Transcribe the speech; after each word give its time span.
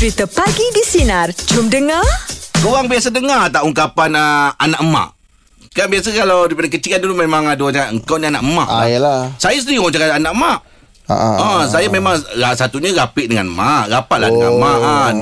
Cerita 0.00 0.24
Pagi 0.24 0.64
di 0.72 0.80
Sinar. 0.80 1.28
Jom 1.52 1.68
dengar. 1.68 2.00
Korang 2.64 2.88
biasa 2.88 3.12
dengar 3.12 3.52
tak 3.52 3.68
ungkapan 3.68 4.16
uh, 4.16 4.48
anak 4.56 4.80
emak? 4.80 5.12
Kan 5.76 5.92
biasa 5.92 6.16
kalau 6.16 6.48
daripada 6.48 6.72
kecil 6.72 6.96
kan 6.96 7.04
dulu 7.04 7.20
memang 7.20 7.44
ada 7.44 7.60
orang 7.60 7.76
cakap 7.76 7.90
engkau 7.92 8.16
ni 8.16 8.32
anak 8.32 8.40
emak. 8.40 8.64
Ah, 8.64 8.88
yalah. 8.88 9.28
Saya 9.36 9.60
sendiri 9.60 9.76
orang 9.76 9.92
cakap 9.92 10.16
anak 10.16 10.32
emak. 10.32 10.58
Ah, 11.04 11.12
ah, 11.12 11.36
Ah, 11.36 11.62
saya 11.68 11.92
memang 11.92 12.16
ah, 12.16 12.56
satunya 12.56 12.96
rapik 12.96 13.28
dengan 13.28 13.44
mak, 13.52 13.92
rapatlah 13.92 14.32
oh, 14.32 14.40
dengan 14.40 14.52
mak 14.56 14.76
kan. 14.80 15.14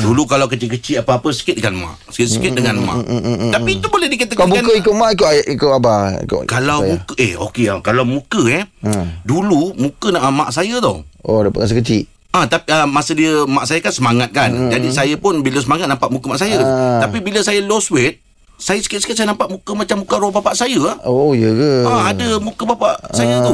Dulu 0.00 0.22
kalau 0.24 0.48
kecil-kecil 0.48 1.04
apa-apa 1.04 1.28
sikit 1.36 1.60
dengan 1.60 1.84
mak, 1.84 2.00
sikit-sikit 2.08 2.56
dengan 2.56 2.80
mak. 2.80 3.04
Tapi 3.52 3.84
itu 3.84 3.86
boleh 3.92 4.08
Kau 4.08 4.16
dikatakan 4.16 4.48
buka 4.48 4.72
ikut 4.80 4.94
mak 4.96 5.10
ikut 5.12 5.26
ayah- 5.28 5.48
ikut 5.52 5.70
abah 5.76 6.24
ikut 6.24 6.40
kalau 6.48 6.80
saya. 6.80 6.96
muka 6.96 7.14
eh 7.20 7.32
okey 7.36 7.68
ah, 7.68 7.84
kalau 7.84 8.08
muka 8.08 8.48
eh. 8.48 8.64
Hmm. 8.80 9.20
Dulu 9.28 9.76
muka 9.76 10.08
nak 10.08 10.24
mak 10.32 10.48
saya 10.56 10.80
tau. 10.80 11.04
Oh 11.20 11.44
dapat 11.44 11.68
masa 11.68 11.76
kecil 11.76 12.08
Ah 12.32 12.48
tapi 12.48 12.64
uh, 12.72 12.88
masa 12.88 13.12
dia 13.12 13.44
mak 13.44 13.68
saya 13.68 13.84
kan 13.84 13.92
semangat 13.92 14.32
kan. 14.32 14.48
Hmm. 14.48 14.70
Jadi 14.72 14.88
saya 14.88 15.14
pun 15.20 15.44
bila 15.44 15.60
semangat 15.60 15.84
nampak 15.84 16.08
muka 16.08 16.32
mak 16.32 16.40
saya. 16.40 16.56
Ah. 16.64 17.04
Tapi 17.04 17.20
bila 17.20 17.44
saya 17.44 17.60
lost 17.60 17.92
weight, 17.92 18.24
saya 18.56 18.80
sikit-sikit 18.80 19.12
saya 19.12 19.28
nampak 19.28 19.52
muka 19.52 19.76
macam 19.76 20.00
muka 20.00 20.16
roh 20.16 20.32
bapak 20.32 20.56
saya 20.56 20.80
ah. 20.88 20.96
Oh 21.04 21.36
ya 21.36 21.52
ke 21.52 21.84
Ah 21.84 22.08
ada 22.08 22.40
muka 22.40 22.64
bapak 22.64 22.94
saya 23.12 23.44
tu. 23.44 23.52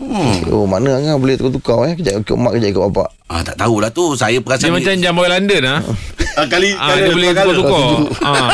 Hmm. 0.00 0.48
Oh 0.48 0.64
mana 0.64 0.96
Angah 0.96 1.20
boleh 1.20 1.36
tukar-tukar 1.36 1.92
eh 1.92 1.94
Kejap 2.00 2.24
ikut 2.24 2.36
mak 2.40 2.56
Kejap 2.56 2.72
ikut 2.72 2.84
bapak 2.88 3.08
Ah 3.30 3.46
tak 3.46 3.62
tahulah 3.62 3.94
tu. 3.94 4.18
Saya 4.18 4.40
Dia 4.40 4.42
perasan 4.42 4.74
macam 4.74 4.90
jamban 4.98 5.30
London 5.30 5.62
ah. 5.62 5.80
ah, 6.34 6.46
kali 6.50 6.74
Ah, 6.74 6.98
dia 6.98 7.14
boleh 7.14 7.30
tukar-tukar. 7.30 7.86
Ah. 8.26 8.50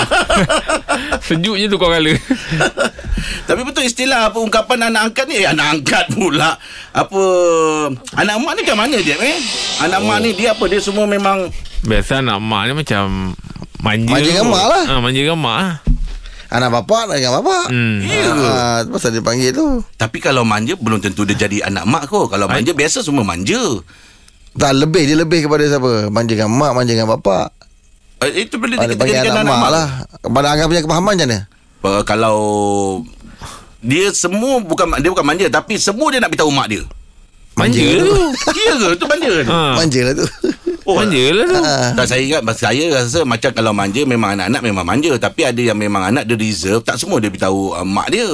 Sejuk 1.27 1.57
je 1.57 1.67
tukar 1.73 1.97
colour. 1.97 2.13
Tapi 3.49 3.61
betul 3.65 3.89
istilah 3.89 4.29
apa 4.29 4.37
ungkapan 4.37 4.93
anak 4.93 5.11
angkat 5.11 5.25
ni 5.33 5.41
eh, 5.41 5.49
anak 5.49 5.81
angkat 5.81 6.05
pula. 6.13 6.61
Apa 6.93 7.23
anak 8.21 8.35
emak 8.37 8.53
ni 8.53 8.63
kat 8.69 8.77
mana 8.77 8.97
dia 9.01 9.17
eh? 9.17 9.41
Anak 9.81 10.05
emak 10.05 10.19
ni 10.21 10.31
dia 10.37 10.53
apa 10.53 10.65
dia 10.69 10.81
semua 10.85 11.09
memang 11.09 11.49
Biasa 11.81 12.21
anak 12.21 12.37
mak 12.45 12.63
ni 12.69 12.73
macam 12.77 13.05
manja. 13.81 14.13
Manja 14.13 14.29
dengan 14.29 14.47
mak 14.53 14.65
lah. 14.69 14.85
Ah, 14.93 14.99
manja 15.01 15.21
dengan 15.25 15.41
mak 15.41 15.57
lah. 15.57 15.73
Anak 16.57 16.71
bapak 16.73 17.13
dengan 17.13 17.37
bapak 17.39 17.69
Hmm. 17.69 18.01
Ya 18.01 18.33
ke? 18.33 18.49
Pasal 18.89 19.13
dia 19.13 19.21
panggil 19.21 19.53
tu 19.53 19.85
tapi 20.01 20.19
kalau 20.19 20.43
manja 20.43 20.73
belum 20.75 21.05
tentu 21.05 21.29
dia 21.29 21.37
jadi 21.37 21.69
anak 21.69 21.85
mak 21.85 22.03
kau. 22.09 22.27
Kalau 22.27 22.49
manja 22.49 22.73
biasa 22.73 23.05
semua 23.05 23.23
manja. 23.23 23.61
Tak 24.57 24.73
lebih 24.73 25.05
Dia 25.05 25.21
lebih 25.21 25.45
kepada 25.45 25.69
siapa 25.69 26.09
Manja 26.09 26.33
dengan 26.33 26.49
mak 26.49 26.73
Manja 26.73 26.97
dengan 26.97 27.13
bapak 27.13 27.53
Eh, 28.25 28.49
itu 28.49 28.57
boleh 28.57 28.81
ah, 28.81 28.89
Dia 28.89 28.97
panggil 28.97 29.21
dikatakan 29.21 29.45
anak 29.45 29.59
mak 29.61 29.69
lah 29.69 29.87
Kepada 30.25 30.47
Angah 30.49 30.67
punya 30.73 30.81
kemahaman 30.81 31.13
macam 31.13 31.29
mana 31.29 31.41
Uh, 31.85 32.03
kalau 32.03 32.39
dia 33.79 34.11
semua 34.11 34.59
bukan 34.59 34.91
dia 34.99 35.13
bukan 35.13 35.23
manja 35.23 35.47
tapi 35.47 35.79
semua 35.79 36.11
dia 36.11 36.19
nak 36.19 36.35
beritahu 36.35 36.51
mak 36.51 36.67
dia. 36.67 36.83
Manja 37.55 37.79
Manja 37.79 38.03
tu. 38.03 38.17
Ya 38.59 38.73
ke? 38.75 38.89
Tu 38.99 39.07
manja. 39.07 39.31
Ha. 39.47 39.59
Manja 39.79 40.01
lah 40.03 40.15
tu 40.19 40.27
Oh, 40.87 40.95
Manja 40.95 41.25
lah 41.35 41.45
tu. 41.51 41.59
Ah. 41.59 41.91
Tak 41.99 42.07
saya 42.07 42.23
ingat 42.23 42.43
saya 42.55 42.85
rasa 42.95 43.27
macam 43.27 43.51
kalau 43.51 43.75
manja 43.75 44.07
memang 44.07 44.39
anak-anak 44.39 44.63
memang 44.63 44.87
manja 44.87 45.11
tapi 45.19 45.43
ada 45.43 45.59
yang 45.59 45.75
memang 45.75 46.15
anak 46.15 46.31
dia 46.31 46.39
reserve 46.39 46.87
tak 46.87 46.95
semua 46.95 47.19
dia 47.19 47.27
beritahu 47.27 47.75
uh, 47.75 47.83
mak 47.83 48.07
dia. 48.15 48.27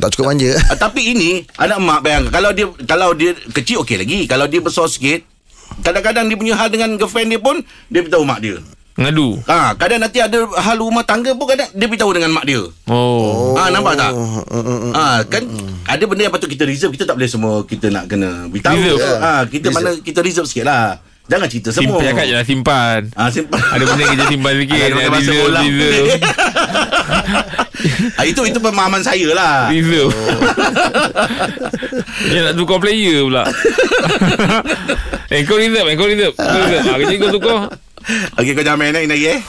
Tak 0.00 0.16
cukup 0.16 0.32
manja 0.32 0.56
Uh, 0.56 0.78
tapi 0.80 1.12
ini 1.12 1.44
anak 1.60 1.78
mak 1.84 2.00
bayangkan 2.00 2.32
kalau 2.32 2.50
dia 2.56 2.66
kalau 2.88 3.12
dia 3.12 3.36
kecil 3.52 3.84
okey 3.84 4.00
lagi 4.00 4.24
kalau 4.24 4.48
dia 4.48 4.64
besar 4.64 4.88
sikit 4.88 5.20
kadang-kadang 5.84 6.32
dia 6.32 6.36
punya 6.40 6.54
hal 6.56 6.72
dengan 6.72 6.96
girlfriend 6.96 7.28
dia 7.28 7.40
pun 7.44 7.60
dia 7.92 8.00
beritahu 8.00 8.24
mak 8.24 8.40
dia. 8.40 8.56
Ngadu. 8.98 9.38
Ha, 9.46 9.78
kadang 9.78 10.02
nanti 10.02 10.18
ada 10.18 10.42
hal 10.58 10.74
rumah 10.82 11.06
tangga 11.06 11.30
pun 11.36 11.46
kadang 11.46 11.70
dia 11.70 11.86
beritahu 11.86 12.10
dengan 12.16 12.34
mak 12.34 12.48
dia. 12.48 12.66
Oh. 12.90 13.52
Ah 13.54 13.68
nampak 13.68 13.94
tak? 13.94 14.10
Oh. 14.16 14.42
Ah 14.96 15.22
kan 15.28 15.44
ada 15.84 16.02
benda 16.08 16.24
yang 16.24 16.34
patut 16.34 16.48
kita 16.48 16.64
reserve 16.64 16.96
kita 16.96 17.04
tak 17.04 17.20
boleh 17.20 17.30
semua 17.30 17.62
kita 17.68 17.92
nak 17.92 18.08
kena 18.08 18.48
beritahu. 18.48 18.74
Reserve. 18.74 19.20
Ah 19.20 19.44
kita 19.44 19.70
mana 19.70 19.92
kita 20.00 20.24
reserve 20.24 20.48
sikit 20.48 20.66
lah. 20.66 20.98
Jangan 21.28 21.46
cerita 21.46 21.68
semua. 21.70 22.00
Simpan 22.00 22.04
cakap 22.08 22.24
je 22.24 22.34
lah 22.34 22.42
simpan. 22.42 23.00
Ah 23.12 23.28
simpan. 23.28 23.60
Ada 23.60 23.84
benda 23.84 24.04
kerja 24.06 24.24
simpan 24.26 24.52
sikit. 24.56 24.78
Ada 24.78 24.94
bahasa 24.96 25.12
Reserve, 25.12 25.44
bola. 25.44 25.60
reserve. 25.60 26.08
ah, 28.16 28.24
itu 28.24 28.40
itu 28.42 28.58
pemahaman 28.58 29.02
saya 29.04 29.28
lah. 29.30 29.68
Reserve. 29.68 30.12
Dia 32.24 32.40
nak 32.42 32.54
tukar 32.56 32.80
player 32.80 33.22
pula. 33.22 33.44
eh 35.32 35.44
kau 35.44 35.56
reserve 35.56 35.86
eh 35.86 35.94
kau 35.94 36.08
reserve. 36.08 36.32
Kau 36.32 36.48
reserve. 36.58 36.86
Ah, 36.86 36.96
kerja 36.96 37.14
kau 37.18 37.30
tukar. 37.30 37.58
Okey 38.40 38.56
kau 38.56 38.64
jangan 38.64 38.80
main 38.80 38.96
lagi 38.96 39.04
lagi 39.04 39.26
eh. 39.36 39.40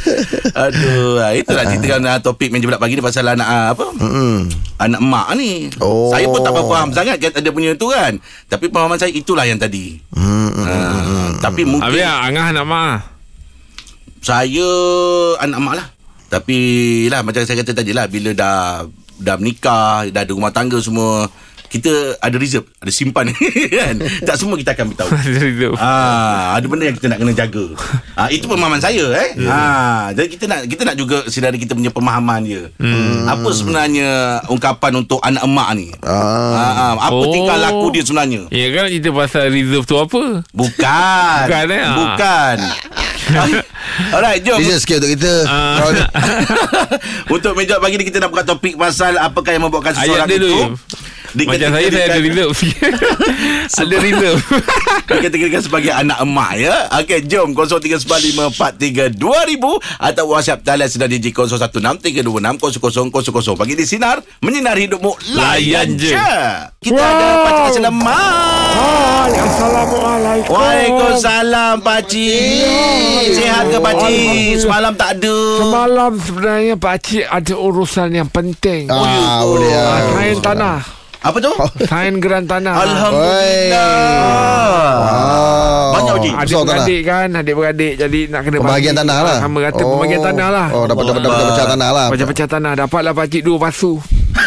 Aduh, 0.62 1.18
ah, 1.18 1.34
itulah 1.34 1.66
ceritakan 1.66 2.06
ah, 2.06 2.18
topik 2.22 2.54
meja 2.54 2.70
bulat 2.70 2.78
pagi 2.78 2.94
ni 2.94 3.02
pasal 3.02 3.26
anak 3.26 3.48
ah, 3.50 3.66
apa? 3.74 3.86
Mm. 3.98 4.46
Anak 4.78 5.00
mak 5.02 5.26
ni. 5.34 5.74
Oh. 5.82 6.14
Saya 6.14 6.30
pun 6.30 6.38
tak 6.38 6.54
apa 6.54 6.62
faham 6.70 6.94
sangat 6.94 7.18
kan 7.18 7.34
ada 7.34 7.50
punya 7.50 7.74
tu 7.74 7.90
kan. 7.90 8.14
Tapi 8.46 8.70
pemahaman 8.70 8.94
saya 8.94 9.10
itulah 9.10 9.42
yang 9.42 9.58
tadi. 9.58 9.98
Mm, 10.14 10.48
mm, 10.54 10.64
Ah, 10.66 11.30
tapi 11.42 11.66
mungkin 11.66 11.82
Habis 11.82 12.02
ah, 12.06 12.30
Angah 12.30 12.46
nak 12.54 12.66
mak. 12.70 12.96
Saya 14.22 14.70
anak 15.38 15.58
mak 15.62 15.74
lah 15.78 15.86
Tapi 16.26 16.58
lah 17.06 17.22
macam 17.22 17.46
saya 17.46 17.62
kata 17.62 17.78
tadi 17.78 17.94
lah 17.94 18.10
Bila 18.10 18.34
dah 18.34 18.82
dah 19.22 19.36
menikah 19.38 20.02
Dah 20.10 20.26
ada 20.26 20.32
rumah 20.34 20.50
tangga 20.50 20.82
semua 20.82 21.30
Kita 21.66 21.90
ada 22.16 22.36
reserve 22.36 22.66
Ada 22.78 22.88
simpan 22.88 23.28
kan 23.76 23.94
Tak 24.22 24.36
semua 24.36 24.54
kita 24.54 24.72
akan 24.72 24.84
beritahu 24.88 25.08
Reserve. 25.42 25.76
Ah, 25.76 26.54
ada 26.54 26.64
benda 26.64 26.84
yang 26.84 26.94
kita 26.94 27.06
nak 27.06 27.18
kena 27.18 27.32
jaga. 27.32 27.66
Ah, 28.16 28.32
itu 28.32 28.48
pemahaman 28.48 28.80
saya 28.80 29.12
eh. 29.12 29.36
Ah, 29.44 30.08
jadi 30.10 30.24
kita 30.26 30.44
nak 30.46 30.64
kita 30.64 30.82
nak 30.82 30.96
juga 30.96 31.28
sedari 31.28 31.60
kita 31.60 31.76
punya 31.76 31.92
pemahaman 31.92 32.40
dia. 32.42 32.72
Hmm. 32.80 33.28
Apa 33.28 33.52
sebenarnya 33.52 34.08
ungkapan 34.48 34.92
untuk 34.96 35.20
anak 35.20 35.44
emak 35.44 35.68
ni? 35.76 35.92
Ah. 36.00 36.16
Ah, 36.56 36.72
ah, 36.72 36.92
apa 36.98 37.12
Oh. 37.12 37.28
tingkah 37.28 37.60
laku 37.60 37.92
dia 37.92 38.02
sebenarnya? 38.02 38.48
Ya 38.48 38.72
kan 38.72 38.88
cerita 38.88 39.12
pasal 39.12 39.52
reserve 39.52 39.84
tu 39.84 39.96
apa? 39.96 40.40
Bukan. 40.48 41.38
Bukan, 41.44 41.64
eh? 41.68 41.84
Bukan. 41.92 42.56
Alright, 44.08 44.40
jom. 44.40 44.58
Dia 44.58 44.76
sikit 44.78 44.96
untuk 44.98 45.10
kita 45.12 45.32
dia- 45.44 46.10
Untuk 47.28 47.52
meja 47.52 47.76
pagi 47.76 47.96
ni 47.96 48.04
kita 48.04 48.18
nak 48.18 48.30
buka 48.30 48.44
topik 48.46 48.74
pasal 48.76 49.18
apakah 49.18 49.50
yang 49.50 49.64
membuatkan 49.66 49.92
Ayat 49.92 50.00
seseorang 50.00 50.26
dia 50.26 50.38
itu 50.38 50.52
tu. 51.32 51.44
Macam 51.46 51.70
saya 51.72 51.88
saya 51.88 52.04
ada 52.12 52.20
reserve 52.20 52.52
ada 53.82 53.96
reserve. 54.02 54.42
dikategorikan 55.16 55.62
sebagai 55.62 55.92
anak 55.94 56.18
emak 56.22 56.50
ya. 56.58 56.88
Okey, 57.00 57.22
jom 57.26 57.54
0395432000 57.54 59.80
atau 60.02 60.24
WhatsApp 60.30 60.62
talian 60.62 60.88
sedang 60.90 61.08
di 61.10 61.18
0163260000. 61.18 63.56
Pagi 63.56 63.72
di 63.74 63.86
sinar 63.88 64.20
menyinar 64.44 64.76
hidupmu 64.76 65.16
layan 65.34 65.56
Layan 65.56 65.96
je. 65.96 66.12
Kita 66.82 67.00
ada 67.00 67.26
Pakcik 67.48 67.80
Selamat. 67.80 68.76
Hai, 68.76 69.32
Assalamualaikum. 69.40 70.52
Waalaikumsalam 70.52 71.80
Pakcik. 71.80 73.32
Sihat 73.34 73.64
ke 73.72 73.78
Pakcik? 73.80 74.60
Semalam 74.62 74.92
tak 74.94 75.16
ada. 75.18 75.36
Semalam 75.62 76.12
sebenarnya 76.20 76.74
Pak 76.76 76.96
Cik 77.02 77.26
ada 77.26 77.54
urusan 77.56 78.12
yang 78.12 78.28
penting. 78.28 78.90
Ah, 78.92 79.40
boleh 79.42 79.72
Ah, 79.72 79.96
ah. 79.96 80.00
Sain 80.14 80.38
tanah. 80.42 80.78
Apa 81.26 81.38
tu? 81.42 81.52
Sain 81.84 82.22
geran 82.22 82.46
tanah. 82.46 82.74
Alhamdulillah. 82.78 83.90
Ah. 85.02 85.90
Banyak. 85.92 86.14
Besar 86.16 86.36
tanah. 86.36 86.44
Adik-beradik 86.44 87.00
kan 87.02 87.28
Adik-beradik 87.32 87.92
Jadi 87.96 88.20
nak 88.28 88.40
kena 88.44 88.56
Pembahagian 88.60 88.92
bagi. 88.92 89.00
tanah 89.04 89.18
lah 89.22 89.36
Sama 89.40 89.58
kata 89.62 89.82
pembahagian 89.82 90.20
tanah 90.22 90.48
lah 90.48 90.66
Oh 90.70 90.84
dapat 90.84 91.02
dapat 91.06 91.20
dapat 91.22 91.44
pecah 91.48 91.66
tanah 91.66 91.90
lah 91.90 92.06
Macam 92.12 92.26
pecah 92.28 92.48
tanah 92.48 92.72
Dapatlah 92.76 93.12
pakcik 93.14 93.42
dua 93.42 93.56
pasu 93.58 93.92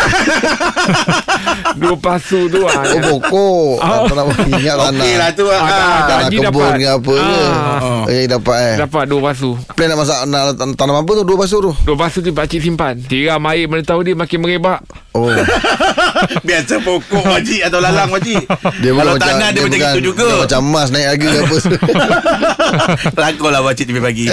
Dua 1.79 1.95
pasu 1.95 2.45
tu 2.45 2.59
ah. 2.61 2.83
Oh 2.89 2.99
pokok 3.11 3.73
Ah. 3.79 4.03
Tak 4.03 4.13
nak 4.13 4.25
ingat 4.45 4.75
tanah 4.81 4.99
Okey 4.99 5.13
lah 5.15 5.29
tu. 5.31 5.45
Ah, 5.45 5.59
ah. 5.59 6.19
Haji 6.19 6.37
kebun 6.41 6.71
ke 6.75 6.87
apa 6.89 7.13
ke 7.13 7.37
Ah. 7.79 8.03
Eh 8.05 8.25
dapat 8.25 8.57
eh 8.57 8.75
Dapat 8.79 9.03
dua 9.05 9.19
pasu 9.23 9.55
Plan 9.71 9.87
nak 9.87 9.97
masak 9.99 10.19
nak 10.25 10.41
tan- 10.53 10.75
tanam 10.75 10.95
apa 10.97 11.11
tu 11.13 11.23
Dua 11.23 11.37
pasur 11.37 11.59
tu 11.61 11.71
Dua 11.83 11.95
pasu 11.95 12.19
tu 12.19 12.31
pakcik 12.31 12.59
simpan 12.59 12.97
Tiram 12.99 13.39
air 13.45 13.65
Mana 13.65 13.81
tahu 13.81 14.01
dia 14.01 14.13
makin 14.13 14.39
merebak 14.39 14.81
Oh 15.11 15.29
Biasa 16.47 16.79
pokok 16.79 17.23
Pakcik 17.23 17.61
atau 17.63 17.79
lalang 17.79 18.09
Pakcik. 18.09 18.43
Dia 18.79 18.91
Kalau 18.91 19.13
bukan 19.13 19.21
tanah 19.21 19.49
dia, 19.49 19.61
macam 19.61 19.71
bukan- 19.71 19.93
itu 19.93 20.01
juga. 20.03 20.27
dia 20.27 20.41
Macam 20.43 20.59
emas 20.65 20.87
naik 20.89 21.07
harga 21.07 21.29
apa 21.37 21.55
Lakon 23.15 23.49
lah 23.49 23.61
pakcik 23.61 23.85
TV 23.85 23.97
pagi. 23.99 24.25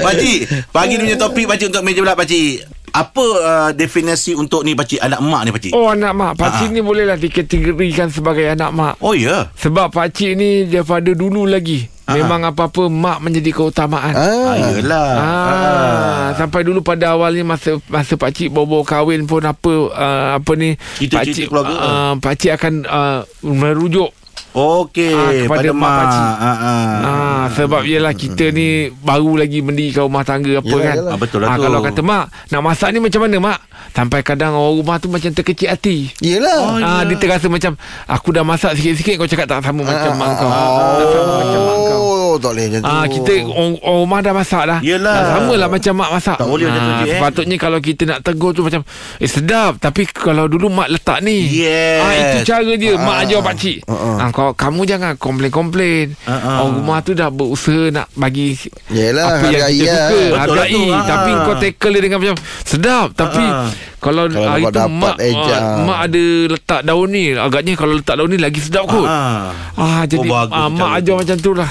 Pakcik, 0.00 0.38
pagi 0.70 0.96
ni 0.96 1.02
punya 1.02 1.18
topik 1.18 1.44
pakcik 1.44 1.68
untuk 1.68 1.82
meja 1.82 2.00
belak 2.00 2.16
pakcik. 2.16 2.64
Apa 2.92 3.22
uh, 3.22 3.70
definisi 3.70 4.32
untuk 4.32 4.62
ni 4.62 4.72
pakcik 4.72 4.98
anak 4.98 5.18
emak 5.18 5.42
ni 5.42 5.50
pakcik? 5.50 5.72
Oh 5.72 5.88
anak 5.88 6.12
mak 6.12 6.32
Pakcik 6.34 6.68
Ah. 6.68 6.72
ni 6.72 6.80
bolehlah 6.80 7.14
dikategorikan 7.14 8.08
sebagai 8.08 8.46
anak 8.46 8.70
mak 8.70 8.94
Oh 8.98 9.12
ya. 9.12 9.48
Sebab 9.54 9.88
pakcik 9.88 10.34
ni 10.34 10.64
daripada 10.64 11.10
dulu 11.10 11.44
lagi 11.44 11.86
Ah. 12.02 12.18
Memang 12.18 12.42
apa-apa 12.44 12.90
mak 12.90 13.22
menjadi 13.22 13.50
keutamaan 13.52 14.10
Ah, 14.10 14.50
Ah, 14.50 14.56
yelah. 14.72 15.10
Ah, 15.14 16.26
sampai 16.34 16.62
dulu 16.62 16.80
pada 16.80 17.14
awalnya 17.14 17.46
masa 17.46 17.78
masa 17.86 18.14
pak 18.14 18.30
cik 18.30 18.50
bawa 18.50 18.82
kahwin 18.82 19.24
pun 19.24 19.38
apa 19.40 19.72
uh, 19.86 20.28
apa 20.34 20.52
ni 20.54 20.74
pak 21.00 21.24
cik 21.24 21.46
keluarga. 21.46 21.70
uh, 21.70 22.12
pak 22.18 22.34
cik 22.34 22.52
akan 22.52 22.74
uh, 22.82 23.22
merujuk 23.46 24.10
Okey, 24.50 25.14
Ah, 25.14 25.30
kepada 25.40 25.62
pada 25.62 25.70
mak 25.70 25.78
mak. 25.80 25.96
pakcik. 26.00 26.22
Ah, 26.26 26.50
ah. 26.50 26.90
Ah, 27.00 27.44
sebab 27.52 27.80
ialah 27.82 28.10
kita 28.12 28.50
ni 28.50 28.68
baru 28.92 29.38
lagi 29.38 29.58
mendirikan 29.60 30.04
rumah 30.04 30.22
tangga 30.22 30.52
apa 30.52 30.66
Yelah, 30.66 30.82
kan. 30.82 30.96
yelah. 30.96 31.12
Ah, 31.12 31.18
betul 31.18 31.38
lah 31.38 31.46
Ah, 31.46 31.54
tu. 31.54 31.62
kalau 31.62 31.78
kata 31.80 32.00
mak, 32.00 32.24
nak 32.48 32.60
masak 32.60 32.88
ni 32.90 32.98
macam 32.98 33.20
mana 33.20 33.36
mak? 33.38 33.58
Sampai 33.90 34.20
kadang 34.20 34.52
orang 34.52 34.74
rumah 34.76 34.96
tu 34.96 35.06
macam 35.06 35.30
terkecil 35.30 35.66
hati. 35.66 36.10
Yelah 36.18 36.56
Oh, 36.60 36.76
ya. 36.76 37.02
dia 37.04 37.16
terasa 37.16 37.46
macam 37.46 37.74
aku 38.04 38.28
dah 38.30 38.42
masak 38.42 38.74
sikit-sikit 38.74 39.14
kau 39.16 39.26
cakap 39.26 39.46
tak 39.46 39.62
sama 39.62 39.82
macam 39.82 40.08
Ah, 40.08 40.16
mak 40.16 40.30
kau. 40.36 40.46
ah, 40.46 40.68
Tak 40.96 41.06
sama 41.10 41.32
macam 41.36 41.49
boleh 42.50 42.64
macam 42.66 42.80
tu. 42.80 42.88
Ah 42.88 43.04
kita 43.06 43.32
orang, 43.42 43.72
orang 43.78 43.98
rumah 44.00 44.18
dah 44.20 44.32
masak 44.32 44.62
dah. 44.64 44.78
Yelah. 44.80 45.14
Ah, 45.14 45.26
sama 45.36 45.54
lah 45.54 45.68
macam 45.68 45.92
mak 45.94 46.10
masak. 46.12 46.36
Tak 46.36 46.46
boleh 46.46 46.64
macam 46.66 46.80
tu, 46.80 46.90
Ah, 46.90 46.96
Cik, 46.96 47.04
eh. 47.04 47.12
Sepatutnya 47.12 47.56
kalau 47.56 47.78
kita 47.80 48.02
nak 48.04 48.18
tegur 48.20 48.50
tu 48.50 48.62
macam 48.62 48.80
eh 49.16 49.30
sedap 49.30 49.72
tapi 49.76 50.02
kalau 50.06 50.44
dulu 50.44 50.66
mak 50.68 50.88
letak 50.88 51.18
ni. 51.20 51.46
Yes. 51.46 52.00
Ah 52.00 52.12
itu 52.12 52.36
cara 52.44 52.72
dia 52.74 52.92
mak 52.96 53.16
Ah. 53.16 53.22
ajar 53.22 53.38
pak 53.40 53.54
cik. 53.56 53.78
Ah, 53.86 54.18
Ah 54.18 54.28
kau 54.30 54.50
kamu 54.52 54.80
jangan 54.84 55.12
komplain-komplain. 55.14 56.12
Ah, 56.22 56.32
ah. 56.32 56.56
Orang 56.60 56.80
rumah 56.80 56.98
tu 57.00 57.12
dah 57.12 57.28
berusaha 57.28 57.88
nak 57.88 58.10
bagi 58.12 58.58
Yelah, 58.88 59.24
apa 59.32 59.46
yang 59.46 59.68
kita 59.68 59.86
lah. 59.86 60.08
suka, 60.08 60.18
Betul 60.20 60.26
lah 60.26 60.40
hargai. 60.40 60.70
tu, 60.70 60.82
ah. 60.88 61.04
Tapi 61.06 61.30
kau 61.40 61.54
tackle 61.56 61.92
dia 61.92 62.02
dengan 62.02 62.18
macam 62.18 62.36
sedap 62.62 63.08
tapi 63.12 63.42
Ah, 63.42 63.54
ah. 63.60 63.70
kalau, 63.98 64.24
Kalau 64.26 64.48
hari 64.48 64.64
tu 64.64 64.72
dapat 64.72 64.90
mak 64.90 65.16
ejak. 65.18 65.60
ah, 65.60 65.76
mak 65.80 65.98
ada 66.02 66.24
letak 66.48 66.80
daun 66.82 67.08
ni 67.08 67.24
agaknya 67.32 67.72
kalau 67.74 67.94
letak 67.94 68.14
daun 68.14 68.28
ni 68.28 68.38
lagi 68.38 68.58
sedap 68.58 68.84
kot. 68.84 69.04
Ah. 69.04 69.52
Ah 69.74 70.02
jadi 70.04 70.22
Oh, 70.22 70.32
bagus 70.32 70.56
ah, 70.56 70.68
mak 70.68 70.90
ajar 70.96 71.14
macam 71.16 71.36
tu 71.36 71.52
lah. 71.52 71.70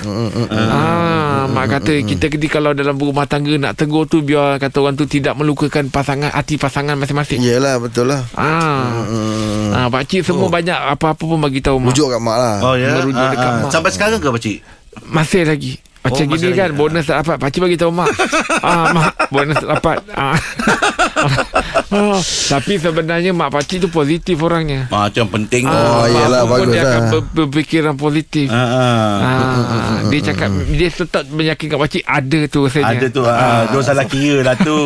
Ah, 0.69 1.43
mak 1.45 1.65
kata 1.67 1.99
kita 1.99 2.25
kedi 2.27 2.45
kalau 2.45 2.71
dalam 2.71 2.93
berumah 2.93 3.25
tangga 3.25 3.55
nak 3.55 3.73
tegur 3.73 4.05
tu 4.05 4.21
biar 4.21 4.55
kata 4.57 4.77
orang 4.79 4.93
tu 4.93 5.03
tidak 5.03 5.33
melukakan 5.33 5.87
pasangan 5.87 6.29
hati 6.29 6.55
pasangan 6.55 6.93
masing-masing. 6.93 7.41
Yelah 7.41 7.77
betul 7.77 8.07
lah. 8.07 8.21
Ah. 8.33 9.01
Hmm. 9.01 9.71
Ah 9.71 9.85
pak 9.87 10.05
cik 10.05 10.21
semua 10.23 10.47
banyak 10.47 10.75
apa-apa 10.75 11.19
pun 11.19 11.37
bagi 11.37 11.59
tahu 11.59 11.77
mak. 11.79 11.91
Rujuk 11.91 12.07
kat 12.07 12.19
mak 12.19 12.37
lah. 12.37 12.55
Oh 12.61 12.75
ya. 12.75 12.93
Merujuk 12.95 13.17
Ah, 13.19 13.29
dekat 13.29 13.49
ah. 13.49 13.57
mak. 13.59 13.71
Sampai 13.71 13.91
sekarang 13.91 14.17
ke 14.17 14.29
pakcik? 14.29 14.57
Masih 15.03 15.43
lagi. 15.43 15.73
Macam 15.99 16.15
Oh, 16.23 16.31
oh, 16.31 16.31
gini 16.31 16.55
kan 16.55 16.71
lagi. 16.71 16.79
bonus 16.79 17.05
tak 17.05 17.17
dapat 17.19 17.35
pak 17.35 17.49
cik 17.49 17.61
bagi 17.61 17.75
tahu 17.75 17.91
mak. 17.91 18.07
ah 18.67 18.85
mak 18.93 19.11
bonus 19.27 19.57
tak 19.57 19.69
dapat. 19.73 19.97
Ah. 20.13 20.37
ah. 21.19 22.19
Tapi 22.51 22.73
sebenarnya 22.75 23.31
mak 23.31 23.49
pak 23.49 23.63
cik 23.63 23.79
tu 23.81 23.89
positif 23.89 24.39
orangnya. 24.39 24.87
Ah, 24.89 25.09
yang 25.09 25.27
penting 25.27 25.63
tu. 25.63 25.71
Oh, 25.71 26.03
aku 26.03 26.15
pun 26.45 26.47
bagus 26.47 26.67
dia 26.69 26.79
lah. 26.79 26.89
akan 26.89 27.01
ber, 27.05 27.21
berfikiran 27.47 27.95
positif. 27.95 28.47
Ah, 28.59 28.67
ah. 28.69 29.15
Ah, 29.19 29.99
dia 30.07 30.19
cakap 30.21 30.49
dia 30.67 30.89
tetap 30.89 31.23
meyakinkan 31.27 31.77
pakcik 31.77 32.03
ada 32.03 32.39
tu 32.45 32.65
rasanya. 32.65 32.91
Ada 32.91 33.07
tu 33.09 33.21
ah, 33.23 33.61
Dia 33.65 33.79
salah 33.81 34.05
kira 34.05 34.39
lah 34.41 34.55
tu 34.55 34.79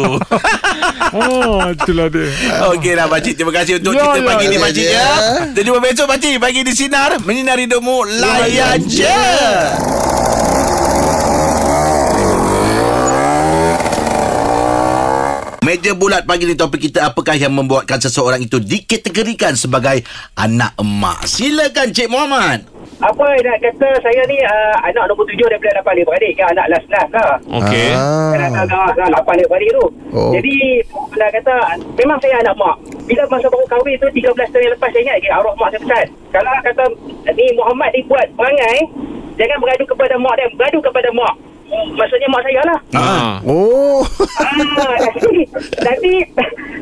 Oh, 1.15 1.62
itulah 1.68 2.09
dia. 2.09 2.25
Okey 2.71 2.94
lah 2.94 3.06
pakcik 3.06 3.33
Terima 3.35 3.53
kasih 3.53 3.77
untuk 3.77 3.94
Ya, 3.94 4.01
cerita 4.03 4.19
ya, 4.19 4.25
pagi 4.25 4.45
ni 4.47 4.57
pakcik 4.57 4.85
ya. 4.85 4.97
ya 4.97 5.09
Kita 5.47 5.62
jumpa 5.62 5.80
besok 5.80 6.06
pakcik 6.07 6.33
Pagi 6.38 6.59
di 6.62 6.74
Sinar 6.74 7.12
Menyinari 7.21 7.65
hidupmu 7.65 7.97
Layan 8.18 8.80
je 8.83 9.19
Meja 15.63 15.95
bulat 15.95 16.27
pagi 16.27 16.44
ni 16.44 16.54
topik 16.54 16.83
kita 16.83 17.07
apakah 17.07 17.33
yang 17.33 17.56
membuatkan 17.56 17.95
seseorang 17.98 18.38
itu 18.38 18.60
dikategorikan 18.60 19.56
sebagai 19.56 20.04
anak 20.36 20.75
emak. 20.75 21.24
Silakan 21.24 21.88
Cik 21.89 22.12
Muhammad. 22.12 22.68
apa 23.00 23.25
nak 23.25 23.57
kata 23.60 23.89
saya 24.00 24.21
ni 24.24 24.38
uh, 24.39 24.75
anak 24.81 25.04
nombor 25.07 25.27
tujuh 25.27 25.44
daripada 25.44 25.75
lapan 25.75 25.92
adik-beradik 25.94 26.31
kan 26.36 26.48
anak 26.54 26.68
last-last 26.69 27.12
lah 27.12 27.36
Okey. 27.54 27.89
Kan 27.92 28.39
Ah. 28.45 28.63
agak 28.63 28.80
agak 28.95 29.07
lapan 29.10 29.33
adik-beradik 29.36 29.71
tu 29.74 29.86
Oh. 30.13 30.31
jadi 30.31 30.56
nak 31.12 31.30
kata 31.33 31.54
memang 31.98 32.18
saya 32.21 32.39
anak 32.39 32.56
mak 32.56 32.75
bila 33.04 33.27
masa 33.27 33.48
baru 33.50 33.66
kahwin 33.68 33.98
tu 33.98 34.07
13 34.07 34.24
tahun 34.45 34.62
yang 34.62 34.74
lepas 34.77 34.88
saya 34.88 35.01
ingat 35.04 35.16
lagi 35.19 35.30
arwah 35.31 35.54
mak 35.54 35.69
saya 35.69 35.81
pesan 35.81 36.06
kalau 36.31 36.51
kata 36.62 36.83
ni 37.33 37.45
Muhammad 37.54 37.89
ni 37.92 38.01
buat 38.06 38.27
perangai 38.31 38.77
jangan 39.36 39.57
beradu 39.57 39.83
kepada 39.86 40.16
mak 40.16 40.33
dia 40.38 40.48
beradu 40.54 40.80
kepada 40.80 41.09
mak 41.12 41.33
maksudnya 41.93 42.27
mak 42.27 42.43
saya 42.43 42.61
lah 42.63 42.79
Ah. 42.93 43.33
Oh. 43.43 44.01
Ah, 44.39 44.53
nanti, 44.99 45.43
nanti 45.79 46.13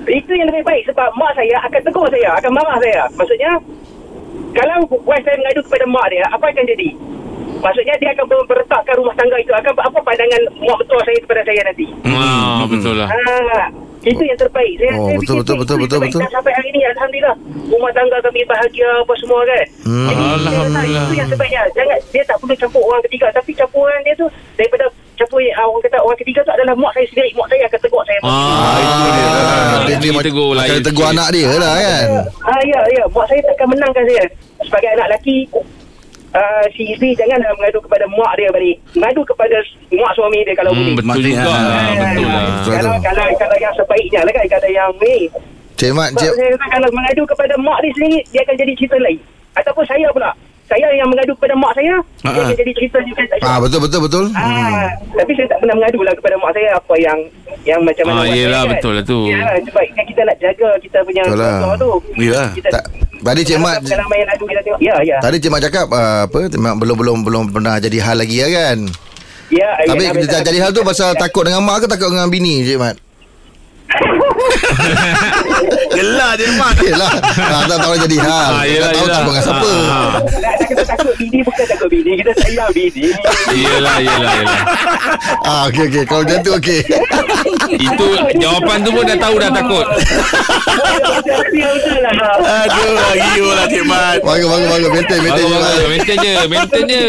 itu 0.10 0.32
yang 0.32 0.50
lebih 0.50 0.64
baik 0.64 0.84
sebab 0.86 1.10
mak 1.14 1.34
saya 1.34 1.58
akan 1.62 1.82
tegur 1.82 2.08
saya, 2.08 2.30
akan 2.36 2.52
marah 2.52 2.78
saya. 2.78 3.04
Maksudnya 3.14 3.52
kalau 4.52 4.78
wife 5.06 5.24
saya 5.24 5.38
mengadu 5.38 5.62
kepada 5.64 5.86
mak 5.88 6.06
dia, 6.10 6.26
apa 6.28 6.46
akan 6.46 6.66
jadi? 6.68 6.90
Maksudnya 7.62 7.96
dia 7.98 8.10
akan 8.12 8.26
ber- 8.26 8.48
beretakkan 8.48 8.96
rumah 8.98 9.14
tangga 9.14 9.38
itu. 9.38 9.52
Akan 9.52 9.72
apa 9.72 10.00
pandangan 10.02 10.42
mak 10.60 10.78
betul 10.80 11.00
saya 11.02 11.20
kepada 11.20 11.42
saya 11.44 11.62
nanti? 11.64 11.86
Ah, 12.06 12.64
betul 12.66 12.96
lah. 12.96 13.08
Ah, 13.08 13.66
itu 14.02 14.22
yang 14.22 14.34
terbaik. 14.36 14.74
Saya, 14.76 14.92
Oh, 14.92 15.06
saya 15.06 15.18
betul, 15.18 15.36
betul, 15.40 15.56
betul, 15.62 15.78
betul, 15.78 16.00
betul. 16.02 16.20
Dan 16.20 16.32
sampai 16.32 16.52
hari 16.52 16.68
ini 16.70 16.82
Alhamdulillah 16.88 17.36
rumah 17.70 17.92
tangga 17.94 18.18
kami 18.20 18.42
bahagia 18.44 18.90
apa 18.98 19.14
semua 19.16 19.40
kan. 19.46 19.66
Hmm. 19.84 20.08
Jadi, 20.08 20.24
saya 20.24 20.36
rasa 20.36 20.58
Alhamdulillah. 20.58 21.04
Itu 21.04 21.14
yang 21.16 21.30
sebaiknya. 21.30 21.62
Jangan 21.72 21.98
dia 22.10 22.24
tak 22.26 22.38
perlu 22.38 22.56
campur 22.58 22.82
orang 22.84 23.04
ketiga 23.06 23.26
tapi 23.32 23.52
campuran 23.54 24.00
dia 24.02 24.14
tu 24.16 24.26
daripada 24.58 24.86
campur 25.14 25.40
ah, 25.54 25.66
orang 25.66 25.84
kata 25.84 25.98
orang 26.02 26.18
ketiga 26.18 26.40
tu 26.42 26.52
adalah 26.52 26.74
mak 26.74 26.92
saya 26.92 27.06
sendiri. 27.08 27.30
Mak 27.34 27.48
saya 27.48 27.62
akan 27.70 27.80
tegur 27.80 28.04
saya. 28.04 28.20
Ah, 28.22 28.74
itu 28.76 29.08
dia. 29.08 29.26
Ah, 29.26 29.80
dia, 29.86 29.96
dia, 29.96 30.12
Dia 30.12 30.24
tegur 30.26 30.52
lah. 30.52 30.66
tegur 30.82 31.06
anak 31.06 31.28
dia 31.30 31.50
lah 31.56 31.74
kan. 31.78 32.06
Ah 32.42 32.62
ya 32.66 32.80
ya, 32.90 33.04
mak 33.06 33.26
saya 33.30 33.42
takkan 33.46 33.68
menangkan 33.70 34.04
saya. 34.04 34.26
Sebagai 34.62 34.90
anak 34.94 35.06
lelaki, 35.10 35.38
uh, 36.32 36.64
si 36.72 36.84
isteri 36.88 37.12
janganlah 37.14 37.52
mengadu 37.54 37.80
kepada 37.80 38.06
mak 38.08 38.34
dia 38.36 38.50
balik. 38.50 38.78
Mengadu 38.94 39.22
kepada 39.24 39.58
mak 39.92 40.12
suami 40.14 40.40
dia 40.42 40.54
kalau 40.54 40.72
Hmm, 40.72 40.80
boleh. 40.82 40.96
betul 40.96 41.08
Maksudnya, 41.08 41.36
juga 41.38 41.50
ah, 41.50 41.62
lah. 41.62 41.84
Betul 41.92 42.28
lah. 42.28 42.44
Betul 42.44 42.72
Kalau, 42.74 42.94
kalau, 43.00 43.26
kalau 43.38 43.58
yang 43.58 43.74
sebaiknya 43.74 44.20
lah 44.22 44.32
kan, 44.32 44.46
kalau 44.50 44.70
yang 44.70 44.90
ni. 44.98 45.18
Cik 45.74 45.92
Mat, 45.92 46.10
Cik 46.14 46.32
saya 46.32 46.50
rasa 46.52 46.66
kalau 46.70 46.90
mengadu 46.92 47.24
kepada 47.26 47.54
mak 47.58 47.78
dia 47.80 47.92
sendiri, 47.92 48.20
dia 48.30 48.42
akan 48.42 48.56
jadi 48.56 48.74
cerita 48.76 48.96
lain. 48.98 49.20
Ataupun 49.54 49.84
saya 49.84 50.08
pula. 50.10 50.32
Saya 50.64 50.88
yang 50.94 51.04
mengadu 51.06 51.36
kepada 51.36 51.52
mak 51.54 51.74
saya, 51.74 51.96
dia 52.00 52.24
Ah, 52.24 52.32
akan 52.32 52.56
jadi 52.56 52.72
cerita 52.72 52.98
juga. 53.02 53.22
tak 53.28 53.38
Ah 53.42 53.58
betul 53.60 53.80
betul 53.82 54.00
betul. 54.02 54.26
Ah, 54.32 54.88
tapi 55.12 55.32
saya 55.34 55.48
tak 55.50 55.60
pernah 55.60 55.76
mengadu 55.76 56.00
lah 56.00 56.14
kepada 56.14 56.36
mak 56.38 56.52
saya 56.54 56.70
apa 56.72 56.94
yang 56.96 57.20
yang 57.64 57.80
macam 57.82 58.04
mana. 58.08 58.16
Ah, 58.16 58.28
yelah, 58.30 58.40
saya 58.56 58.64
kan. 58.64 58.72
betul 58.72 58.92
lah 58.94 59.04
tu. 59.04 59.20
Yelah, 59.26 59.52
sebab 59.60 59.84
kan 59.92 60.04
kita 60.06 60.22
nak 60.24 60.38
jaga 60.38 60.70
kita 60.80 60.98
punya 61.02 61.24
Betul 61.26 61.40
lah. 61.42 61.76
tu. 61.76 61.92
Ya. 62.16 62.44
Kita, 62.56 62.68
Tak, 62.72 62.84
tadi 63.22 63.42
Cik 63.46 63.58
Mat. 63.62 63.82
Ya, 64.82 64.96
ya. 65.06 65.18
Tadi 65.22 65.38
Cik 65.38 65.52
Mat 65.54 65.62
cakap 65.64 65.88
uh, 65.94 66.28
apa 66.28 66.50
memang 66.54 66.78
belum 66.82 66.96
belum 66.98 67.18
belum 67.24 67.44
pernah 67.54 67.78
jadi 67.78 67.98
hal 68.02 68.18
lagi 68.20 68.42
ya 68.42 68.50
kan. 68.50 68.78
Ya, 69.52 69.68
Tapi 69.84 70.04
ya, 70.08 70.40
jadi 70.40 70.60
hal 70.64 70.72
tu 70.72 70.80
pasal 70.80 71.12
takut 71.20 71.44
dengan 71.44 71.60
mak 71.60 71.84
ke 71.84 71.88
takut 71.92 72.08
dengan 72.08 72.32
bini 72.32 72.64
Cik 72.64 72.78
Mat? 72.80 72.96
Gelar 75.92 76.32
je 76.36 76.48
mak. 76.56 76.72
Yelah 76.80 77.12
ah, 77.38 77.64
Tak 77.66 77.78
tahu 77.78 77.94
jadi 78.00 78.18
hal 78.18 78.32
Ah, 78.32 78.50
Tak 78.54 78.66
yelah, 78.66 78.90
tahu 78.90 79.02
yelah. 79.02 79.12
cakap 79.12 79.28
dengan 79.28 79.44
siapa. 79.44 79.72
Nak 79.72 80.56
kita 80.62 80.84
takut 80.88 81.14
bini 81.16 81.40
bukan 81.42 81.66
takut 81.68 81.88
bini. 81.88 82.12
Kita 82.18 82.32
sayang 82.38 82.70
bini. 82.72 83.06
Yelah, 83.52 83.98
yelah, 84.00 84.32
yelah. 84.34 84.60
Ah 85.42 85.62
okey 85.68 85.84
okey 85.88 86.04
kalau 86.06 86.22
macam 86.22 86.40
tu 86.40 86.52
okey. 86.56 86.80
Itu 87.74 88.08
jawapan 88.36 88.78
tu 88.80 88.90
pun 88.90 89.04
dah 89.04 89.18
tahu 89.18 89.36
dah 89.38 89.50
takut. 89.50 89.86
Betul 91.52 91.98
lah. 92.02 92.14
Aduh, 92.64 92.92
lagi 92.94 93.42
lah 93.42 93.66
Cik 93.68 93.84
Mat. 93.84 94.18
Bagus 94.22 94.48
bagus 94.48 94.68
bagus 94.70 94.90
maintain 94.92 95.20
maintain 95.20 95.44
Cik 95.44 95.52
Mat. 95.52 95.62
bagus. 95.62 95.88
Maintain 95.88 96.18
je, 96.18 96.34
maintain 96.48 96.84
je. 96.86 97.06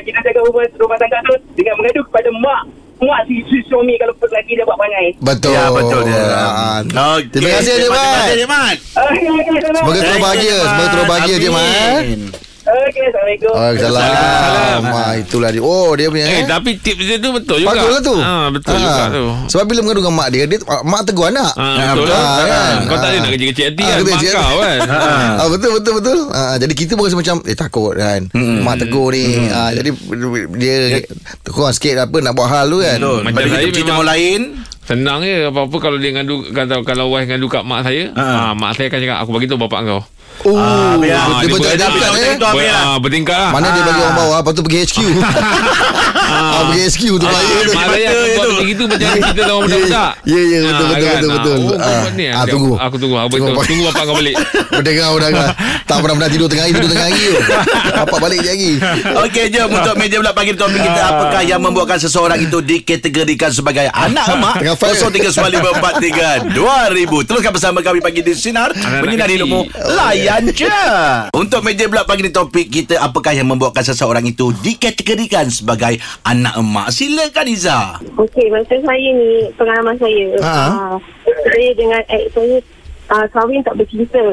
Kita 0.00 0.18
jaga 0.22 0.40
rumah, 0.42 0.64
rumah 0.74 0.96
tangga 0.96 1.18
tu 1.22 1.34
dengan 1.54 1.74
mengadu 1.76 2.00
kepada 2.04 2.28
mak 2.34 2.62
mak 3.06 3.20
si, 3.30 3.34
si 3.46 3.56
suami 3.70 3.94
kalau 3.94 4.10
lelaki 4.18 4.52
dia 4.58 4.64
buat 4.66 4.78
perangai. 4.78 5.08
Betul 5.22 5.50
Ya, 5.54 5.64
betul 5.70 6.00
dia. 6.02 6.24
Ah, 6.34 6.78
Okey. 6.82 7.22
Terima 7.30 7.48
kasih 7.58 7.72
Cik 7.78 7.90
Terima 7.94 8.10
kasih 8.18 8.34
Cik 8.34 8.48
Mat. 8.50 8.76
Okey, 8.78 9.26
okey, 9.30 9.56
sama. 9.62 9.78
Semoga 9.78 9.98
terus 10.02 10.18
bahagia 10.18 10.56
Semoga 10.66 10.88
terus 10.90 11.06
bahagia 11.06 11.36
Cik 11.38 11.50
Mat 11.54 11.62
eh. 11.62 11.94
Amin. 12.02 12.22
Okey, 12.68 13.00
Assalamualaikum. 13.02 13.52
Waalaikumsalam 13.54 14.82
ah, 14.86 15.12
Itulah 15.16 15.48
dia 15.48 15.62
Oh 15.62 15.90
dia 15.92 16.06
punya 16.06 16.24
Eh, 16.26 16.34
eh. 16.34 16.44
tapi 16.44 16.76
tips 16.76 17.00
dia 17.02 17.16
tu 17.16 17.32
betul 17.32 17.56
juga. 17.58 17.72
Bagus 17.72 17.90
lah 17.90 18.02
tu 18.02 18.16
Ah, 18.18 18.46
betul 18.48 18.72
Ah. 18.72 18.78
juga 18.78 19.04
tu. 19.10 19.24
Sebab 19.48 19.64
bila 19.64 19.80
mengadu 19.80 20.00
dengan 20.00 20.14
mak 20.14 20.28
dia, 20.28 20.44
dia 20.44 20.58
Mak 20.60 21.02
tegur 21.02 21.26
anak 21.26 21.52
Ah, 21.54 21.94
betul 21.94 22.12
lah. 22.12 22.20
Ah, 22.20 22.36
kan? 22.38 22.74
Kau 22.84 22.96
tak 22.98 23.08
Ah. 23.08 23.18
nak 23.18 23.30
kecil-kecil 23.30 23.64
hati 23.66 23.82
Ah, 23.82 23.88
kan. 23.88 23.96
kecil 23.98 24.04
Mak 24.04 24.20
hati. 24.20 24.28
kau 24.44 24.58
kan. 24.58 24.78
ah, 25.40 25.46
Betul 25.48 25.70
betul 25.72 25.92
betul 25.96 26.18
ah, 26.28 26.54
Jadi 26.56 26.72
kita 26.74 26.92
pun 26.92 27.02
rasa 27.02 27.16
macam 27.16 27.36
Eh 27.42 27.56
takut 27.56 27.92
kan 27.94 28.20
Hmm. 28.30 28.60
Mak 28.60 28.76
tegur 28.78 29.08
ni 29.10 29.24
ah, 29.48 29.70
Jadi 29.70 29.88
Dia 30.54 30.74
Kurang 31.46 31.72
sikit 31.72 31.94
apa 31.98 32.16
Nak 32.18 32.32
buat 32.32 32.48
hal 32.48 32.68
tu 32.68 32.78
kan 32.78 32.98
Betul. 32.98 33.18
Macam 33.24 33.40
saya 33.46 33.64
kita 33.66 33.80
memang- 33.82 33.96
orang 33.96 34.10
lain. 34.10 34.40
Senang 34.84 35.20
je 35.20 35.44
apa-apa 35.44 35.76
kalau 35.78 35.96
dia 35.96 36.10
ngadu 36.10 36.48
kata 36.48 36.80
kalau 36.80 37.12
wife 37.12 37.28
ngadu 37.28 37.44
kat 37.46 37.60
mak 37.60 37.84
saya, 37.84 38.08
Ha. 38.10 38.24
ah 38.24 38.52
mak 38.54 38.72
saya 38.72 38.88
akan 38.88 38.96
cakap 38.98 39.18
aku 39.20 39.30
bagi 39.36 39.44
tahu 39.44 39.60
bapak 39.60 39.80
kau. 39.84 40.00
Oh 40.40 40.54
Ah, 40.54 40.94
biar. 40.94 41.18
Dia 41.18 41.18
Ah, 41.18 41.40
betul 41.42 41.66
lah. 41.66 42.12
eh 42.14 42.36
lah. 42.38 42.82
Ah, 42.84 42.96
bertingkat 42.96 43.34
lah. 43.34 43.50
Mana 43.50 43.66
dia 43.70 43.82
bagi 43.82 43.98
orang 43.98 44.14
bawah 44.14 44.38
Lepas 44.38 44.52
tu 44.52 44.62
pergi 44.62 44.78
HQ 44.80 44.98
ah, 46.30 46.60
Pergi 46.64 46.80
HQ 46.84 47.02
tu 47.12 47.26
Ah, 47.26 47.34
tu 47.58 47.72
mak 47.72 47.86
saya 47.88 48.06
akan 48.06 48.18
Mata 48.18 48.36
buat 48.38 48.46
tu. 48.46 48.86
macam 48.86 49.10
kita 49.34 49.42
orang 49.48 49.62
budak-budak. 49.66 50.10
Ya 50.24 50.40
ya 50.40 50.58
betul 50.60 50.84
Ah, 50.84 50.88
betul 50.88 51.08
betul 51.08 51.28
Ah, 51.28 51.34
betul. 51.34 51.58
Oh, 51.58 51.74
Ah, 51.74 52.06
ah, 52.32 52.44
tunggu. 52.46 52.72
Aku 52.76 52.96
tunggu. 52.96 53.16
Aku 53.16 53.28
Tunggu, 53.28 53.38
tunggu, 53.40 53.56
Pak. 53.56 53.66
tunggu 53.66 53.82
bapak 53.88 54.02
kau 54.04 54.14
balik. 54.14 54.34
Berdengar 54.74 55.08
berdengar. 55.10 55.48
Tak 55.82 55.96
pernah 55.98 56.14
pernah 56.14 56.28
tidur 56.28 56.46
tengah 56.46 56.64
hari 56.64 56.72
tidur 56.72 56.88
tengah 56.88 57.06
hari. 57.08 57.26
Bapak 57.96 58.18
balik 58.20 58.38
je 58.38 58.50
lagi. 58.50 58.72
Okey 59.24 59.44
jom 59.48 59.68
untuk 59.70 59.94
meja 59.96 60.16
pula 60.16 60.32
pagi 60.32 60.52
topik 60.52 60.78
kita 60.78 61.00
apakah 61.02 61.42
yang 61.42 61.58
membuatkan 61.58 61.98
seseorang 61.98 62.38
itu 62.38 62.58
dikategorikan 62.60 63.50
sebagai 63.50 63.88
anak 63.88 64.26
emak 64.28 64.54
Tengah 64.60 64.76
fire. 64.76 64.94
0395432000 65.00 66.52
teruskan 67.24 67.50
bersama 67.50 67.78
kami 67.80 67.98
pagi 67.98 68.20
di 68.20 68.32
sinar 68.32 68.70
menyinari 69.00 69.34
hidupmu 69.34 69.60
layan 69.88 70.27
je 70.50 70.68
untuk 71.32 71.60
meja 71.60 71.84
pula 71.84 72.04
pagi 72.04 72.20
ni 72.20 72.30
topik 72.30 72.68
kita 72.68 73.00
apakah 73.00 73.32
yang 73.32 73.48
membuatkan 73.48 73.80
seseorang 73.82 74.22
itu 74.22 74.52
dikategorikan 74.58 75.48
sebagai 75.48 75.96
anak 76.22 76.54
emak 76.54 76.88
silakan 76.88 77.46
Iza 77.48 77.78
Okey, 78.18 78.50
macam 78.50 78.78
saya 78.78 79.08
ni, 79.10 79.30
pengalaman 79.54 79.96
saya. 79.96 80.26
Ha. 80.38 80.54
Uh, 80.68 80.96
saya 81.24 81.68
dengan 81.72 82.02
ex 82.08 82.28
saya 82.30 82.56
uh, 83.08 83.26
kahwin 83.28 83.62
tak 83.62 83.78
bercinta. 83.78 84.24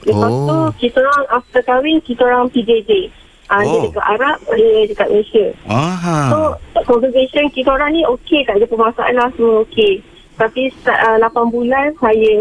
Lepas 0.00 0.30
Oh. 0.30 0.46
tu, 0.46 0.58
kita 0.80 0.98
orang 0.98 1.24
after 1.32 1.62
kahwin, 1.62 1.96
kita 2.02 2.22
orang 2.22 2.50
PJJ. 2.50 2.90
Uh, 3.48 3.62
Dia 3.62 3.70
Oh. 3.70 3.82
dekat 3.86 4.04
Arab, 4.10 4.36
saya 4.44 4.70
dekat 4.84 5.08
Malaysia. 5.08 5.46
Aha. 5.66 6.18
So, 6.28 6.38
conversation 6.84 7.44
kita 7.48 7.68
orang 7.70 7.90
ni 7.92 8.02
okey 8.04 8.42
tak 8.44 8.58
ada 8.58 8.66
masalah 8.68 9.28
semua 9.32 9.62
okey. 9.64 10.02
Tapi 10.34 10.62
uh, 10.84 11.16
8 11.18 11.54
bulan 11.54 11.86
saya 11.96 12.34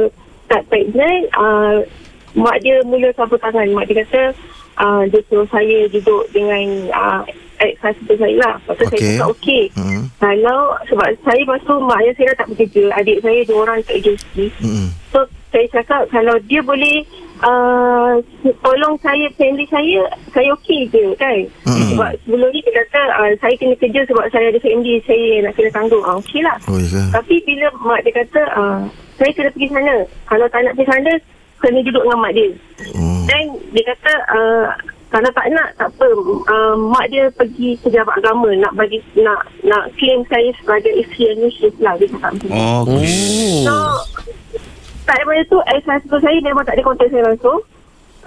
start 0.46 0.64
pregnant, 0.68 1.24
uh, 1.34 1.78
mak 2.38 2.58
dia 2.62 2.78
mula 2.86 3.10
sapu 3.18 3.36
tangan. 3.42 3.68
Mak 3.74 3.86
dia 3.90 4.06
kata 4.06 4.22
uh, 4.78 5.02
dia 5.10 5.20
suruh 5.28 5.48
saya 5.50 5.90
duduk 5.90 6.24
dengan 6.32 6.66
uh, 6.94 7.22
ex-husband 7.58 8.22
saya 8.22 8.36
lah. 8.38 8.56
Lepas 8.70 8.76
tu 8.78 8.86
Okey. 8.86 8.94
saya 8.94 9.10
cakap 9.10 9.30
okey. 9.34 9.64
Hmm. 9.74 10.04
Kalau 10.18 10.60
sebab 10.86 11.08
saya 11.26 11.42
masa 11.50 11.66
tu 11.66 11.76
mak 11.82 12.00
ayah 12.06 12.14
saya 12.16 12.26
dah 12.32 12.38
tak 12.46 12.48
bekerja. 12.54 12.84
Adik 12.94 13.18
saya 13.26 13.40
dua 13.50 13.58
orang 13.66 13.78
kat 13.84 13.96
agensi. 14.00 14.46
Hmm. 14.62 14.88
So 15.10 15.20
saya 15.50 15.66
cakap 15.74 16.02
kalau 16.14 16.36
dia 16.46 16.62
boleh 16.62 17.02
uh, 17.42 18.20
tolong 18.62 18.96
saya 19.00 19.26
family 19.40 19.66
saya 19.72 20.04
saya 20.36 20.50
okey 20.60 20.90
je 20.92 21.16
kan 21.16 21.40
Mm-mm. 21.66 21.96
sebab 21.96 22.12
sebelum 22.26 22.50
ni 22.52 22.60
dia 22.66 22.74
kata 22.84 23.02
uh, 23.16 23.32
saya 23.40 23.54
kena 23.56 23.76
kerja 23.80 24.02
sebab 24.12 24.26
saya 24.30 24.52
ada 24.52 24.60
family 24.60 25.00
saya 25.08 25.48
nak 25.48 25.54
kena 25.56 25.70
tanggung 25.72 26.04
ah 26.04 26.20
okey 26.20 26.42
lah 26.44 26.58
Oh, 26.68 26.78
ya 26.78 27.04
tapi 27.16 27.40
bila 27.48 27.72
mak 27.80 28.04
dia 28.04 28.14
kata 28.22 28.42
uh, 28.60 28.80
saya 29.18 29.32
kena 29.34 29.50
pergi 29.56 29.68
sana 29.72 29.96
kalau 30.28 30.46
tak 30.52 30.62
nak 30.68 30.74
pergi 30.76 30.90
sana 30.92 31.14
kena 31.60 31.80
duduk 31.84 32.04
dengan 32.06 32.20
mak 32.22 32.34
dia. 32.34 32.50
Hmm. 32.94 33.26
dan 33.26 33.44
dia 33.74 33.84
kata 33.94 34.14
uh, 34.32 34.66
kalau 35.08 35.30
tak 35.32 35.48
nak 35.56 35.68
tak 35.80 35.88
apa. 35.88 36.08
Uh, 36.52 36.76
mak 36.92 37.08
dia 37.08 37.32
pergi 37.40 37.80
pejabat 37.80 38.20
agama 38.20 38.52
nak 38.60 38.76
bagi 38.76 39.00
nak 39.16 39.48
nak 39.64 39.88
claim 39.96 40.20
saya 40.28 40.52
sebagai 40.60 40.92
isteri 41.00 41.32
yang 41.32 41.40
lah 41.80 41.94
dia 41.96 42.12
cakap 42.12 42.32
macam 42.36 42.44
tu. 42.44 42.48
Oh, 42.52 42.84
So 43.64 43.76
Tak 45.08 45.24
daripada 45.24 45.42
tu 45.48 45.58
Ex-husband 45.72 46.20
saya 46.20 46.38
Memang 46.44 46.68
tak 46.68 46.76
ada 46.76 46.84
kontak 46.84 47.08
saya 47.08 47.24
langsung. 47.32 47.64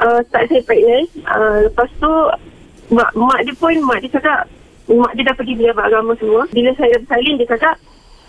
Uh, 0.01 0.25
Start 0.33 0.49
saya 0.49 0.65
pregnant. 0.65 1.09
Uh, 1.29 1.69
Lepas 1.69 1.91
tu 2.01 2.13
mak, 2.97 3.13
mak 3.13 3.41
dia 3.45 3.55
pun 3.61 3.77
Mak 3.85 4.01
dia 4.01 4.17
cakap 4.17 4.49
Mak 4.89 5.13
dia 5.13 5.29
dah 5.29 5.37
pergi 5.37 5.61
Pejabat 5.61 5.85
agama 5.93 6.17
semua. 6.17 6.49
Bila 6.49 6.73
saya 6.81 6.97
dah 6.97 7.01
bersalin 7.05 7.37
Dia 7.37 7.49
cakap 7.53 7.77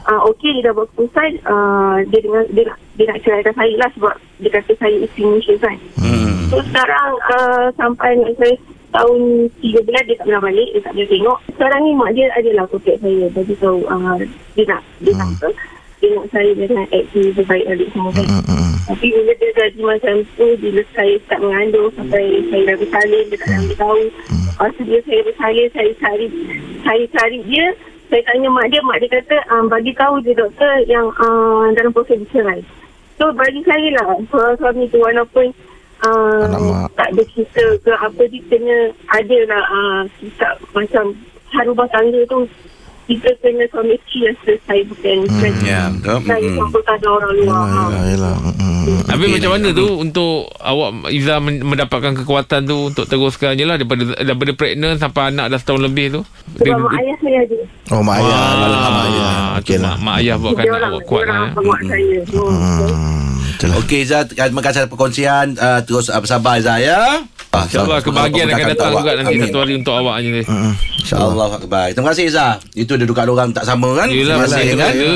uh, 0.07 0.21
Okey 0.33 0.59
dia 0.59 0.69
dah 0.69 0.73
buat 0.73 0.87
keputusan 0.93 1.31
uh, 1.45 1.97
dia, 2.09 2.19
dengan, 2.23 2.43
dia, 2.53 2.63
nak, 2.69 2.77
dia 2.97 3.05
nak 3.09 3.19
ceraikan 3.21 3.53
saya 3.53 3.73
lah 3.77 3.89
Sebab 3.97 4.13
Dia 4.41 4.49
kata 4.53 4.71
saya 4.79 4.95
isteri 5.03 5.23
Malaysia 5.27 5.55
kan 5.61 5.77
Hmm. 6.01 6.49
So 6.49 6.57
sekarang 6.67 7.11
uh, 7.31 7.65
Sampai 7.77 8.17
anak 8.17 8.33
saya 8.41 8.55
Tahun 8.91 9.19
3 9.63 9.85
bulan 9.87 10.03
Dia 10.03 10.15
tak 10.19 10.25
pernah 10.27 10.43
balik 10.43 10.69
Dia 10.75 10.81
tak 10.83 10.91
pernah 10.97 11.09
tengok. 11.09 11.37
Sekarang 11.55 11.81
ni 11.85 11.91
mak 11.95 12.11
dia 12.11 12.27
adalah 12.35 12.65
Kontak 12.67 12.97
saya 12.99 13.23
Bagi 13.31 13.55
tahu 13.61 13.79
uh, 13.87 14.17
Dia 14.57 14.63
nak 14.67 14.81
Dia 14.99 15.13
nak 15.15 15.29
apa 15.37 15.49
Dia 16.01 16.09
nak 16.17 16.25
saya 16.33 16.51
dengan 16.57 16.85
aktif 16.91 17.27
Berbaik 17.37 17.65
adik 17.71 17.87
semua 17.95 18.11
kan 18.11 18.27
Hmm, 18.27 18.43
hmm. 18.43 18.73
tapi 18.91 19.07
bila 19.13 19.31
dia 19.37 19.49
jadi 19.55 19.81
macam 19.85 20.15
tu 20.35 20.47
Bila 20.59 20.81
saya 20.91 21.13
start 21.23 21.39
mengandung 21.39 21.89
Sampai 21.95 22.23
saya 22.49 22.63
dah 22.67 22.77
bersalin 22.81 23.23
Dia 23.31 23.37
tak 23.39 23.47
nak 23.47 23.61
beritahu 23.69 24.03
Lepas 24.51 24.69
tu 24.75 24.83
dia 24.83 24.99
saya 25.07 25.21
bersalin 25.23 25.67
Saya 25.71 25.91
cari 26.01 26.27
Saya 26.83 27.03
cari 27.15 27.39
dia 27.47 27.65
Saya 28.11 28.27
tanya 28.27 28.51
mak 28.51 28.67
dia 28.67 28.83
Mak 28.83 28.99
dia 28.99 29.09
kata 29.15 29.37
um, 29.55 29.71
Bagi 29.71 29.95
tahu 29.95 30.19
je 30.19 30.35
doktor 30.35 30.83
Yang 30.83 31.07
uh, 31.15 31.71
dalam 31.71 31.95
proses 31.95 32.19
bercerai 32.27 32.59
So 33.15 33.31
bagi 33.31 33.63
saya 33.63 33.87
lah 33.95 34.19
Suami, 34.27 34.59
suami 34.59 34.83
tu 34.91 34.99
walaupun 34.99 35.47
uh, 36.03 36.51
mak. 36.51 36.91
Tak 36.99 37.15
ada 37.15 37.23
cerita 37.31 37.63
ke 37.87 37.91
apa 37.95 38.21
Dia 38.27 38.43
kena 38.51 38.77
Ada 39.15 39.37
lah 39.47 39.63
uh, 39.63 40.01
Kita 40.19 40.59
macam 40.75 41.15
Harubah 41.55 41.87
tangga 41.91 42.19
tu 42.27 42.43
Kita 43.11 43.27
kena 43.37 43.65
isteri 43.67 44.17
yang 44.21 44.37
selesai 44.39 44.79
Bukan 44.87 45.15
bukan 45.25 45.51
Ya, 45.61 45.81
betul. 45.89 46.17
Saya 46.23 46.47
tangan 46.81 47.11
orang 47.11 47.31
luar 47.35 47.43
Yelah, 47.43 47.65
ha. 47.67 47.81
yelah, 47.83 48.03
yelah. 48.07 48.35
Hmm, 48.37 48.53
hmm. 48.55 48.99
Habis 49.03 49.19
Okey, 49.21 49.33
macam 49.33 49.49
lah. 49.49 49.57
mana 49.57 49.69
tu 49.73 49.87
untuk 49.97 50.31
awak 50.57 50.89
Iza 51.09 51.35
men- 51.37 51.61
mendapatkan 51.61 52.13
kekuatan 52.15 52.61
tu 52.63 52.77
untuk 52.87 53.05
teruskan 53.05 53.53
je 53.53 53.63
lah 53.63 53.75
daripada 53.75 54.03
daripada 54.15 54.51
pregnant 54.53 54.95
sampai 54.95 55.21
anak 55.29 55.45
dah 55.47 55.59
setahun 55.59 55.81
lebih 55.81 56.05
tu. 56.09 56.21
Sebab 56.57 56.77
mak 56.77 56.93
ayah 56.95 57.15
saya 57.17 57.39
ada 57.41 57.57
Oh, 57.89 58.01
mak 58.01 58.15
ayah. 58.17 58.39
Ayah. 59.03 59.43
tu 59.51 59.59
Okey 59.59 59.77
lah. 59.77 59.93
mak, 59.93 60.01
mak 60.01 60.15
ayah 60.17 60.35
buatkan 60.37 60.63
Dia 60.63 60.71
orang, 60.71 60.89
awak 60.89 61.03
kuat 61.03 61.21
orang 61.21 61.35
lah. 61.35 61.43
eh. 61.43 61.53
bawa 61.53 61.75
saya. 61.83 62.17
Hmm. 62.23 62.55
Hmm. 62.55 63.29
Lah. 63.61 63.77
Okey 63.77 63.99
Izzah 64.01 64.21
Terima 64.25 64.57
kasih 64.59 64.79
atas 64.79 64.89
perkongsian 64.89 65.53
uh, 65.53 65.79
Terus 65.81 66.07
uh, 66.07 66.17
bersabar 66.17 66.57
Izzah 66.57 66.79
ya 66.79 67.01
InsyaAllah 67.51 67.99
kebahagiaan 67.99 68.47
akan 68.49 68.67
datang 68.69 68.91
juga 68.95 69.11
nanti 69.13 69.35
satu 69.41 69.57
hari 69.59 69.73
untuk 69.75 69.93
awak 69.93 70.15
je. 70.19 70.41
Hmm. 70.41 70.71
InsyaAllah. 71.01 71.29
Allah 71.33 71.49
Akbar 71.57 71.85
Terima 71.91 72.07
kasih 72.07 72.25
Izzah 72.25 72.51
Itu 72.71 72.93
dia 72.93 73.03
duka 73.03 73.25
orang 73.25 73.51
tak 73.51 73.65
sama 73.65 73.89
kan 73.95 74.07
Yelah, 74.07 74.37
Masing-masing 74.37 74.69
betul 74.69 74.79
kan 74.79 74.93
je. 74.93 75.11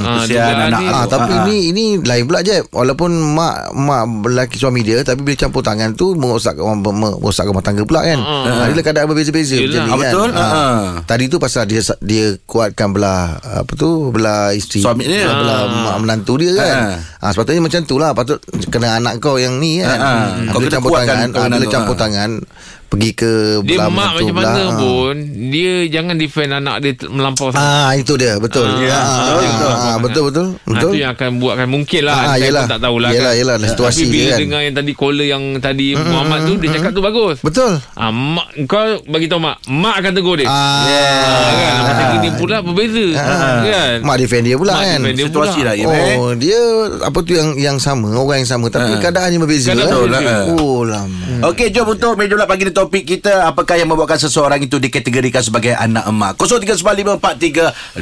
Ha, 0.00 0.10
Kesian 0.18 0.40
dugaan 0.40 0.56
anak 0.64 0.80
ni. 0.80 0.86
Ah, 0.88 1.04
tapi 1.06 1.28
Ah, 1.28 1.36
ah. 1.36 1.44
ni 1.44 1.58
ini 1.68 1.84
lain 2.00 2.24
pula 2.24 2.40
je. 2.40 2.56
Walaupun 2.66 3.10
mak 3.30 3.56
mak 3.72 4.02
lelaki 4.24 4.56
suami 4.56 4.80
dia 4.80 4.98
tapi 5.00 5.20
bila 5.20 5.36
campur 5.36 5.60
tangan 5.60 5.92
tu 5.92 6.16
merosakkan 6.16 6.64
merosak 6.80 7.44
rumah 7.44 7.60
tangga 7.60 7.84
pula 7.84 8.02
kan. 8.02 8.18
Ah. 8.18 8.64
Ha, 8.64 8.72
dia 8.72 8.82
kadang 8.82 9.04
berbeza-beza 9.06 9.54
Yelah. 9.54 9.68
macam 9.68 9.78
ni 9.78 9.78
Ah, 9.78 9.86
kan. 9.86 10.00
betul. 10.02 10.28
Ah. 10.32 10.42
Ah. 10.42 10.80
Tadi 11.04 11.24
tu 11.26 11.36
pasal 11.36 11.62
dia 11.64 11.80
dia 12.00 12.24
kuatkan 12.42 12.88
belah 12.90 13.22
apa 13.38 13.72
tu 13.72 14.08
belah 14.08 14.50
isteri 14.50 14.80
Suami 14.80 15.04
dia. 15.04 15.22
ah, 15.24 15.36
belah 15.36 15.58
Ah. 15.60 15.82
mak 15.86 15.96
menantu 16.02 16.40
dia 16.40 16.56
kan. 16.56 16.74
Ah. 17.20 17.30
sepatutnya 17.30 17.60
macam 17.60 17.80
tu 17.82 17.94
lah 17.94 18.10
patut 18.10 18.38
kena 18.66 18.96
anak 18.96 19.20
kau 19.20 19.36
yang 19.36 19.60
ni 19.60 19.78
kan. 19.78 19.92
Ah, 19.92 19.94
ah. 19.94 20.18
Ah, 20.40 20.50
Kau 20.50 20.58
bila 20.58 20.64
kena 20.64 20.74
campur 20.74 20.90
kuatkan 20.90 21.16
tangan, 21.28 21.30
campur 21.70 21.94
tangan 21.96 22.40
pergi 22.88 23.10
ke 23.12 23.32
Dia 23.62 23.76
belah 23.76 23.88
mak 23.90 24.10
macam 24.14 24.34
mana 24.34 24.48
belah, 24.50 24.66
ah. 24.66 24.78
pun 24.78 25.14
Dia 25.48 25.72
jangan 25.88 26.14
defend 26.14 26.50
anak 26.50 26.76
dia 26.78 26.92
melampau 27.04 27.48
sangat 27.48 27.60
Ah 27.60 27.92
itu 27.92 28.12
dia 28.14 28.32
betul. 28.36 28.64
Ah, 28.64 28.72
Ah, 28.72 28.80
ya, 28.80 28.96
ah, 28.96 29.04
betul, 29.04 29.44
betul. 29.44 29.68
ah, 29.68 29.96
betul 29.98 30.22
betul 30.24 30.46
Ha, 30.48 30.66
betul. 30.66 30.80
tu 30.82 30.96
yang 30.96 31.10
akan 31.12 31.28
buatkan 31.36 31.66
mungkin 31.66 32.00
lah 32.02 32.14
Ah, 32.14 32.24
Saya 32.30 32.40
yelah. 32.42 32.62
pun 32.62 32.70
tak 32.70 32.80
tahulah 32.80 33.10
Yelah, 33.10 33.28
kan 33.28 33.38
yelah, 33.38 33.54
situasi 33.68 33.96
Tapi 33.98 34.08
bila 34.08 34.16
dia 34.18 34.30
kan. 34.30 34.38
dengar 34.40 34.60
yang 34.62 34.74
tadi 34.74 34.92
Caller 34.94 35.26
yang 35.26 35.42
tadi 35.58 35.86
Muhammad 35.94 36.38
tu 36.42 36.54
Dia 36.56 36.68
cakap 36.72 36.90
tu 36.90 37.02
bagus 37.02 37.36
Betul. 37.38 37.72
Ah, 37.94 38.08
mak 38.08 38.48
kau 38.64 38.80
bagi 39.06 39.26
tahu 39.26 39.38
mak, 39.38 39.56
mak 39.66 39.94
akan 39.98 40.12
tegur 40.14 40.34
dia. 40.34 40.48
Ah, 40.48 40.56
Ah, 40.80 41.52
kan 41.52 41.72
macam 41.84 41.94
Ah. 42.00 42.12
gini 42.14 42.28
pula 42.34 42.56
berbeza. 42.58 43.04
Ah. 43.14 43.60
Kan? 43.60 43.96
Mak 44.02 44.16
defend 44.18 44.42
dia 44.42 44.56
pula 44.56 44.72
Mak 44.72 44.80
kan. 44.80 44.98
defend 44.98 45.14
dia 45.14 45.26
Situasi 45.26 45.58
pula. 45.58 45.66
lah 45.66 45.74
Im, 45.76 45.88
eh. 45.88 46.16
Oh, 46.16 46.32
dia 46.32 46.60
apa 47.00 47.18
tu 47.20 47.32
yang 47.32 47.48
yang 47.54 47.76
sama, 47.76 48.08
orang 48.12 48.40
yang 48.40 48.48
sama 48.48 48.66
tapi 48.68 48.90
Ah. 48.90 48.98
keadaannya 48.98 49.38
berbeza. 49.38 49.68
Keadaan 49.70 49.86
kan? 49.86 50.00
berbeza. 50.00 50.36
Oh, 50.56 50.80
lama. 50.82 51.26
Okey, 51.46 51.68
jom 51.68 51.86
untuk 51.86 52.12
meja 52.14 52.32
bulat 52.32 52.46
pagi 52.46 52.62
ni 52.62 52.72
topik 52.78 53.02
kita 53.02 53.42
apakah 53.42 53.74
yang 53.74 53.90
membuatkan 53.90 54.22
seseorang 54.22 54.62
itu 54.62 54.78
dikategorikan 54.78 55.42
sebagai 55.42 55.74
anak 55.74 56.06
emak. 56.06 56.38
0395432000. 56.38 57.98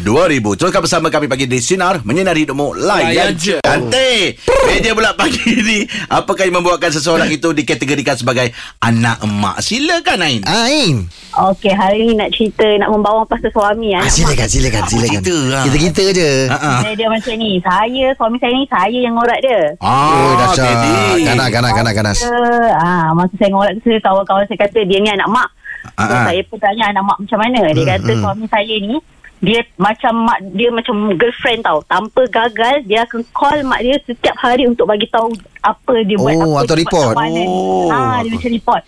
Teruskan 0.52 0.80
bersama 0.84 1.08
kami 1.08 1.26
pagi 1.26 1.48
di 1.48 1.56
Sinar 1.56 2.04
menyinari 2.04 2.44
hidupmu 2.44 2.76
layan 2.76 3.08
Layan 3.08 3.32
je. 3.40 3.56
Cantik. 3.64 4.36
Meja 4.68 4.92
bulat 4.92 5.16
pagi 5.16 5.40
ni 5.64 5.78
apakah 6.12 6.44
yang 6.44 6.60
membuatkan 6.60 6.92
seseorang 6.92 7.32
itu 7.32 7.56
dikategorikan 7.56 8.20
sebagai 8.20 8.52
anak 8.84 9.24
emak. 9.24 9.64
Silakan 9.64 10.20
Ain. 10.20 10.42
Ain. 10.44 11.08
Okey, 11.36 11.72
hari 11.72 12.08
ni 12.08 12.16
nak 12.16 12.32
cerita 12.32 12.64
nak 12.80 12.88
membawa 12.88 13.20
pasal 13.24 13.52
suami 13.52 13.92
Ah, 13.92 14.00
anak 14.00 14.08
mak. 14.08 14.12
silakan, 14.12 14.48
silakan, 14.48 14.82
silakan. 14.88 15.20
cerita 15.20 15.36
lah. 15.52 15.64
Kita-kita 15.64 16.04
je. 16.12 16.30
Ha 16.48 16.56
ah. 16.56 16.80
Dia, 16.80 16.92
dia 16.96 17.08
macam 17.08 17.34
ni. 17.36 17.50
Saya, 17.60 18.06
suami 18.16 18.36
saya 18.40 18.52
ni, 18.52 18.64
saya 18.68 18.98
yang 19.00 19.14
ngorak 19.16 19.40
dia. 19.40 19.60
Oh, 19.80 19.88
Ah, 19.88 20.32
dahsyat. 20.48 20.64
jadi. 20.64 20.96
Ganas, 21.28 21.48
ganas, 21.52 21.72
ganas, 21.72 21.92
ganas. 21.92 22.18
Uh, 22.24 22.70
ah, 22.72 23.12
masa 23.12 23.36
saya 23.36 23.52
ngorak 23.52 23.72
tu, 23.80 23.92
kawan-kawan 24.00 24.48
saya 24.48 24.58
kata 24.66 24.78
dia 24.84 24.98
ni 24.98 25.10
anak 25.10 25.28
mak. 25.30 25.48
So, 25.96 26.12
Ah, 26.12 26.26
saya 26.26 26.42
pun 26.50 26.58
tanya 26.58 26.90
anak 26.90 27.02
mak 27.06 27.18
macam 27.22 27.38
mana. 27.38 27.60
Dia 27.70 27.84
kata 27.96 28.10
hmm. 28.10 28.20
suami 28.20 28.46
saya 28.50 28.74
ni, 28.82 28.96
dia 29.38 29.60
macam 29.78 30.12
mak 30.26 30.38
dia 30.52 30.68
macam 30.74 30.94
girlfriend 31.14 31.62
tau. 31.62 31.78
Tanpa 31.86 32.22
gagal, 32.26 32.74
dia 32.84 33.06
akan 33.06 33.20
call 33.30 33.58
mak 33.62 33.80
dia 33.80 33.96
setiap 34.02 34.36
hari 34.36 34.66
untuk 34.66 34.90
bagi 34.90 35.06
tahu 35.08 35.30
apa 35.62 35.94
dia 36.02 36.18
buat. 36.18 36.34
Oh, 36.42 36.58
apa 36.58 36.66
atau 36.66 36.74
dia 36.74 36.84
buat 36.84 36.92
report. 36.92 37.14
kat 37.14 37.18
mana. 37.22 37.42
Oh. 37.46 37.88
Ah, 37.88 38.18
dia 38.20 38.30
macam 38.34 38.50
report. 38.50 38.82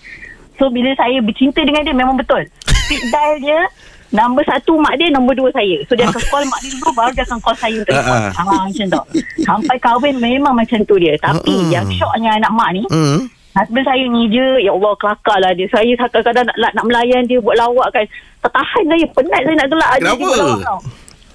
So, 0.58 0.66
bila 0.74 0.90
saya 0.98 1.22
bercinta 1.22 1.62
dengan 1.62 1.86
dia, 1.86 1.94
memang 1.94 2.18
betul. 2.18 2.42
Speed 2.82 3.14
dial 3.14 3.36
dia, 3.38 3.60
Nombor 4.08 4.40
satu 4.48 4.80
mak 4.80 4.96
dia 4.96 5.12
Nombor 5.12 5.36
dua 5.36 5.52
saya 5.52 5.84
So 5.84 5.92
dia 5.92 6.08
akan 6.08 6.22
call 6.32 6.44
mak 6.48 6.64
dia 6.64 6.72
dulu 6.72 6.90
Baru 6.96 7.12
dia 7.12 7.24
akan 7.28 7.38
call 7.44 7.56
saya 7.60 7.76
untuk 7.76 7.92
report 7.92 8.20
Ah, 8.24 8.40
ah, 8.40 8.64
Macam 8.64 8.86
tu 8.88 9.02
Sampai 9.44 9.76
kahwin 9.76 10.14
Memang 10.16 10.54
macam 10.56 10.78
tu 10.88 10.96
dia 10.96 11.12
Tapi 11.20 11.52
Mm-mm. 11.52 11.68
yang 11.68 11.84
syoknya 11.92 12.40
anak 12.40 12.50
mak 12.56 12.68
ni 12.72 12.82
Hmm. 12.88 13.28
Husband 13.58 13.84
saya 13.84 14.04
ni 14.04 14.22
je 14.28 14.46
Ya 14.60 14.70
Allah 14.70 14.92
kelakar 14.94 15.38
lah 15.38 15.52
dia 15.52 15.66
Saya 15.66 15.90
kadang-kadang 15.96 16.44
nak, 16.44 16.56
nak, 16.56 16.72
nak 16.72 16.84
melayan 16.84 17.22
dia 17.24 17.38
Buat 17.38 17.56
lawak 17.56 17.88
kan 17.90 18.06
Tak 18.38 18.52
tahan 18.52 18.84
saya 18.86 19.04
Penat 19.10 19.40
saya 19.40 19.54
nak 19.56 19.68
gelak 19.68 19.90
Kenapa? 19.96 20.14
dia 20.14 20.22
buat 20.22 20.38
lawak 20.38 20.60
tau. 20.64 20.80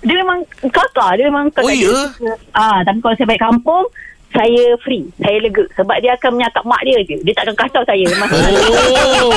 Dia 0.01 0.15
memang 0.18 0.39
kelakar 0.63 1.10
Dia 1.13 1.25
memang 1.25 1.46
Oh, 1.53 1.70
dia 1.70 1.92
ya? 2.20 2.34
ah, 2.53 2.80
Tapi 2.82 2.98
kalau 2.98 3.13
saya 3.13 3.27
balik 3.27 3.39
kampung 3.42 3.86
Saya 4.30 4.63
free 4.80 5.03
Saya 5.18 5.38
lega 5.39 5.63
Sebab 5.74 5.96
dia 5.98 6.12
akan 6.13 6.32
menyakap 6.34 6.63
mak 6.63 6.82
dia 6.82 6.98
je 7.01 7.15
Dia 7.20 7.34
takkan 7.34 7.56
kacau 7.58 7.84
saya 7.84 8.06
Masa 8.13 8.36
Oh. 9.24 9.32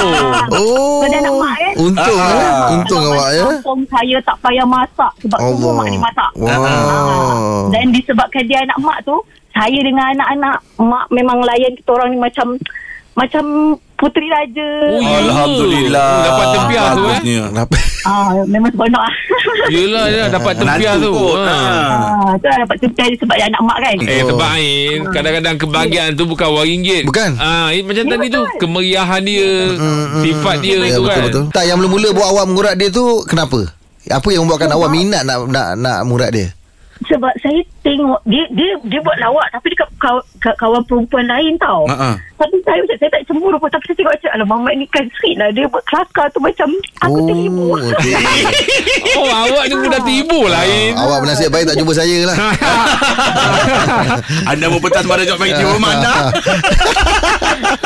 Oh. 0.52 0.98
So, 0.98 1.06
dia 1.06 1.18
anak 1.20 1.34
mak 1.36 1.54
kan? 1.56 1.74
Untung 1.76 2.16
Ah. 2.16 2.30
eh. 2.32 2.72
Untung 2.72 3.02
awak 3.04 3.28
ya. 3.30 3.44
Kampung 3.52 3.80
saya 3.86 4.16
tak 4.22 4.36
payah 4.40 4.66
masak 4.66 5.12
Sebab 5.20 5.38
semua 5.40 5.70
mak 5.72 5.86
dia 5.86 6.00
masak 6.00 6.30
Wow. 6.34 6.50
Ah, 6.50 7.62
Dan 7.68 7.84
disebabkan 7.90 8.42
dia 8.44 8.58
anak 8.60 8.78
mak 8.80 8.98
tu 9.02 9.16
Saya 9.56 9.78
dengan 9.80 10.04
anak-anak 10.12 10.56
Mak 10.76 11.04
memang 11.08 11.40
layan 11.42 11.72
kita 11.74 11.90
orang 11.90 12.12
ni 12.12 12.18
macam 12.18 12.60
Macam 13.14 13.44
Puteri 13.96 14.28
Raja. 14.28 14.68
Oh, 14.92 15.00
ya. 15.00 15.24
Alhamdulillah. 15.24 16.12
Dapat 16.20 16.46
tempiah 16.52 16.86
tu, 16.92 17.04
eh? 17.08 17.20
Kenapa? 17.48 17.76
Ah, 18.04 18.28
memang 18.44 18.68
seronok 18.68 19.00
lah. 19.00 19.14
Yelah, 19.72 20.04
yelah 20.06 20.28
dapat 20.28 20.52
tempiah 20.52 20.94
tu. 21.00 21.12
Ha. 21.32 21.48
Ah, 21.48 22.30
tu 22.36 22.44
lah 22.44 22.58
dapat 22.60 22.76
tempiah 22.76 23.08
sebab 23.16 23.34
dia 23.34 23.48
anak 23.48 23.60
mak 23.64 23.78
kan. 23.80 23.96
Eh 24.04 24.20
sebab 24.20 24.46
Ain 24.46 24.98
Kadang-kadang 25.08 25.56
kebahagiaan 25.56 26.12
tu 26.12 26.28
Bukan 26.28 26.46
wang 26.46 26.68
ringgit 26.68 27.08
Bukan. 27.08 27.40
ah, 27.40 27.72
Ain 27.72 27.82
macam 27.82 28.04
Ya, 28.04 28.10
tadi 28.12 28.26
tu 28.28 28.42
betul. 28.44 28.58
Kemeriahan 28.60 29.20
dia 29.24 29.48
Sifat 30.20 30.56
dia 30.60 30.76
Ya 30.76 30.92
tu 30.92 31.00
betul 31.00 31.08
kan 31.08 31.20
betul. 31.24 31.44
Tak 31.50 31.64
yang 31.64 31.76
mula-mula 31.80 32.08
buat 32.12 32.28
awak 32.30 32.44
mengurat 32.46 32.74
dia 32.76 32.92
tu 32.92 33.24
kenapa? 33.24 33.64
Apa 34.06 34.28
yang 34.28 34.44
membuatkan 34.44 34.70
awak 34.70 34.92
minat 34.92 35.24
nak 35.24 35.48
nak 35.48 35.68
nak 35.74 35.98
murat 36.04 36.30
dia? 36.30 36.52
Sebab 36.98 37.30
saya 37.38 37.58
tengok 37.82 38.18
dia 38.24 38.42
dia 38.50 38.74
dia 38.82 38.98
buat 38.98 39.16
lawak 39.16 39.46
tapi 39.50 39.68
dekat 39.68 39.86
kaw, 39.96 40.16
ka- 40.38 40.54
kawan 40.56 40.80
perempuan 40.82 41.24
lain 41.24 41.54
tau. 41.56 41.84
Ha, 41.84 41.94
ha. 41.94 42.08
Tapi 42.34 42.54
saya 42.62 42.78
macam 42.78 42.96
saya 42.96 43.10
tak 43.10 43.22
cemburu 43.24 43.56
pun 43.56 43.68
tapi 43.68 43.82
saya 43.84 43.94
tengok 43.96 44.12
macam 44.12 44.30
alah 44.30 44.46
Mamat 44.46 44.72
ni 44.74 44.84
kan 44.86 45.04
sweet 45.12 45.34
lah 45.34 45.48
dia 45.50 45.66
buat 45.66 45.82
kelakar 45.84 46.26
tu 46.30 46.38
macam 46.38 46.68
aku 46.98 47.18
terhibur. 47.26 47.76
Oh, 47.76 47.90
okey. 47.90 48.12
Oh 49.16 49.28
awak 49.28 49.64
ni 49.66 49.74
mudah 49.74 49.98
terhibur 49.98 50.44
lah 50.46 50.60
Ain 50.62 50.92
Ah, 50.92 51.02
awak 51.02 51.16
bernasib 51.22 51.48
baik 51.48 51.64
tak 51.64 51.74
jumpa 51.74 51.92
saya 51.92 52.16
lah. 52.24 52.36
Anda 54.50 54.64
mau 54.66 54.78
petas 54.78 55.02
pada 55.02 55.22
jawab 55.22 55.38
baik 55.38 55.54
di 55.54 55.62
rumah 55.62 55.90
anda. 55.90 56.12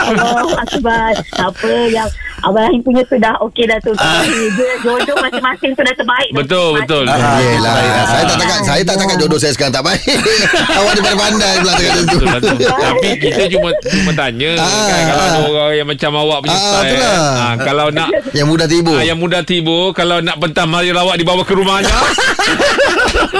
Allah 0.01 0.57
akbar. 0.59 1.13
Apa 1.37 1.71
yang 1.89 2.09
Abang 2.43 2.63
Rahim 2.63 2.81
punya 2.81 3.03
tu 3.05 3.17
dah 3.17 3.37
okey 3.43 3.65
dah 3.65 3.79
tu. 3.79 3.93
Dia 3.93 4.73
jodoh 4.81 5.17
masing-masing 5.19 5.73
tu 5.73 5.83
dah 5.83 5.93
terbaik. 5.93 6.29
dah. 6.29 6.39
Betul 6.39 6.69
betul 6.79 7.05
Ah, 7.05 7.37
Yelah 7.39 7.73
baik. 7.73 7.91
Saya 8.07 8.23
tak 8.25 8.37
takkan 8.39 8.61
Saya 8.63 8.83
tak 8.83 8.97
takkan 8.97 9.17
jodoh 9.17 9.37
saya 9.37 9.53
sekarang 9.53 9.73
tak 9.73 9.83
baik 9.83 10.01
Awak 10.79 10.91
ni 10.91 11.01
pandai-pandai 11.01 11.53
pula 11.57 11.73
cakap 11.73 11.93
macam 11.95 12.41
tu. 12.41 12.57
Tapi 12.61 13.09
kita 13.19 13.43
cuma 13.51 13.69
cuma 13.77 14.11
tanya 14.15 14.51
Ah. 14.57 14.87
kan 14.87 15.03
kalau 15.07 15.25
ada 15.27 15.41
orang 15.47 15.73
yang 15.75 15.89
macam 15.89 16.11
awak 16.17 16.39
punya 16.41 16.53
Ah, 16.53 16.63
style. 16.63 16.87
itulah. 16.87 17.15
Ah, 17.37 17.55
kalau 17.59 17.87
nak 17.91 18.09
Yang 18.31 18.47
mudah 18.49 18.67
tiba 18.67 18.93
ah, 18.93 19.03
yang 19.03 19.19
mudah 19.19 19.43
tiba 19.43 19.79
kalau 19.93 20.17
nak 20.19 20.37
pentas 20.37 20.67
mari 20.67 20.91
lawak 20.91 21.17
dibawa 21.17 21.43
ke 21.43 21.53
rumahnya. 21.53 21.93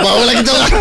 Kita 0.01 0.53
orang 0.53 0.73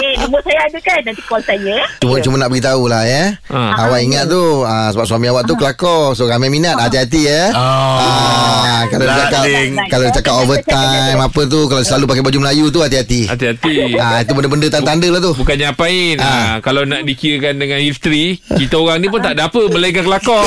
Eh, 0.00 0.14
nombor 0.18 0.40
saya 0.42 0.60
ada 0.62 0.78
kan? 0.80 1.00
Nanti 1.02 1.22
call 1.22 1.42
saya. 1.42 1.76
Cuma, 1.98 2.16
cuma 2.18 2.36
nak 2.36 2.48
beritahu 2.48 2.84
lah 2.86 3.02
ya. 3.02 3.36
Ah. 3.46 3.84
Awak 3.84 4.00
ingat 4.02 4.24
tu 4.26 4.40
ah, 4.62 4.88
Sebab 4.90 5.04
suami 5.04 5.26
awak 5.26 5.44
tu 5.44 5.54
kelakar 5.54 6.12
So 6.12 6.24
ramai 6.24 6.48
minat. 6.48 6.76
Hati-hati 6.76 7.20
ya. 7.22 7.42
Ah, 7.52 8.82
Kalau 8.86 9.04
dia 9.04 9.16
cakap. 9.22 9.42
Kalau 9.86 10.02
dia 10.02 10.14
cakap 10.14 10.34
overtime 10.38 11.18
Apa 11.18 11.40
tu 11.44 11.60
Kalau 11.66 11.82
selalu 11.82 12.04
pakai 12.06 12.22
baju 12.22 12.38
Melayu 12.40 12.64
tu 12.68 12.80
Hati-hati. 12.80 13.26
Hati-hati. 13.26 13.96
ah, 13.96 14.18
Itu 14.18 14.32
benda-benda 14.32 14.66
tanda-tanda 14.70 15.08
lah 15.10 15.20
tu. 15.20 15.32
Bukannya 15.34 15.66
apain. 15.68 16.16
Ah. 16.18 16.24
ha. 16.24 16.60
Kalau 16.60 16.82
nak 16.84 17.02
dikirakan 17.02 17.58
dengan 17.58 17.78
history 17.78 18.38
Kita 18.40 18.76
orang 18.76 18.98
ni 18.98 19.08
pun 19.08 19.20
tak 19.20 19.34
ada 19.34 19.46
apa 19.46 19.60
Melainkan 19.66 20.04
kelakar. 20.04 20.42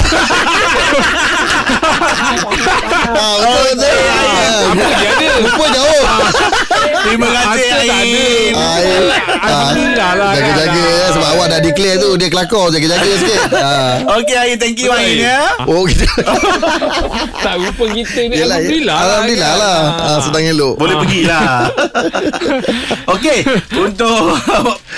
Ah, 3.05 3.35
Betul 3.35 3.63
betul. 3.73 3.97
Ah, 4.03 4.61
Apa 4.65 4.83
dia 4.91 5.09
ada? 5.09 5.29
Rupa 5.39 5.65
jauh 5.69 6.03
Terima 7.03 7.27
kasih. 7.29 7.69
Ah, 8.53 8.79
ya. 8.79 8.99
Alhamdulillah 9.35 10.11
lah 10.13 10.29
kan. 10.29 10.39
Jaga-jaga 10.39 10.81
ya, 10.81 11.07
Sebab 11.11 11.27
awak 11.29 11.47
dah 11.47 11.59
declare 11.59 11.97
tu 11.97 12.09
Dia 12.15 12.27
kelakar 12.27 12.65
Jaga-jaga 12.69 13.09
sikit 13.21 13.39
ah. 13.53 13.93
Okey 14.17 14.35
Ain, 14.35 14.57
thank 14.57 14.77
you 14.77 14.89
Ain 14.89 15.19
ya. 15.19 15.41
Oh 15.63 15.83
kita 15.83 16.07
Tak 17.45 17.53
rupa 17.59 17.83
kita 17.91 18.19
ni 18.23 18.35
Alhamdulillah 18.35 18.97
Alhamdulillah 18.97 19.51
kan. 19.51 19.61
lah 19.61 19.79
ah, 19.99 20.19
Sedang 20.19 20.43
elok 20.43 20.73
Boleh 20.75 20.95
pergilah 20.97 21.69
Okey 23.13 23.39
Untuk 23.73 24.17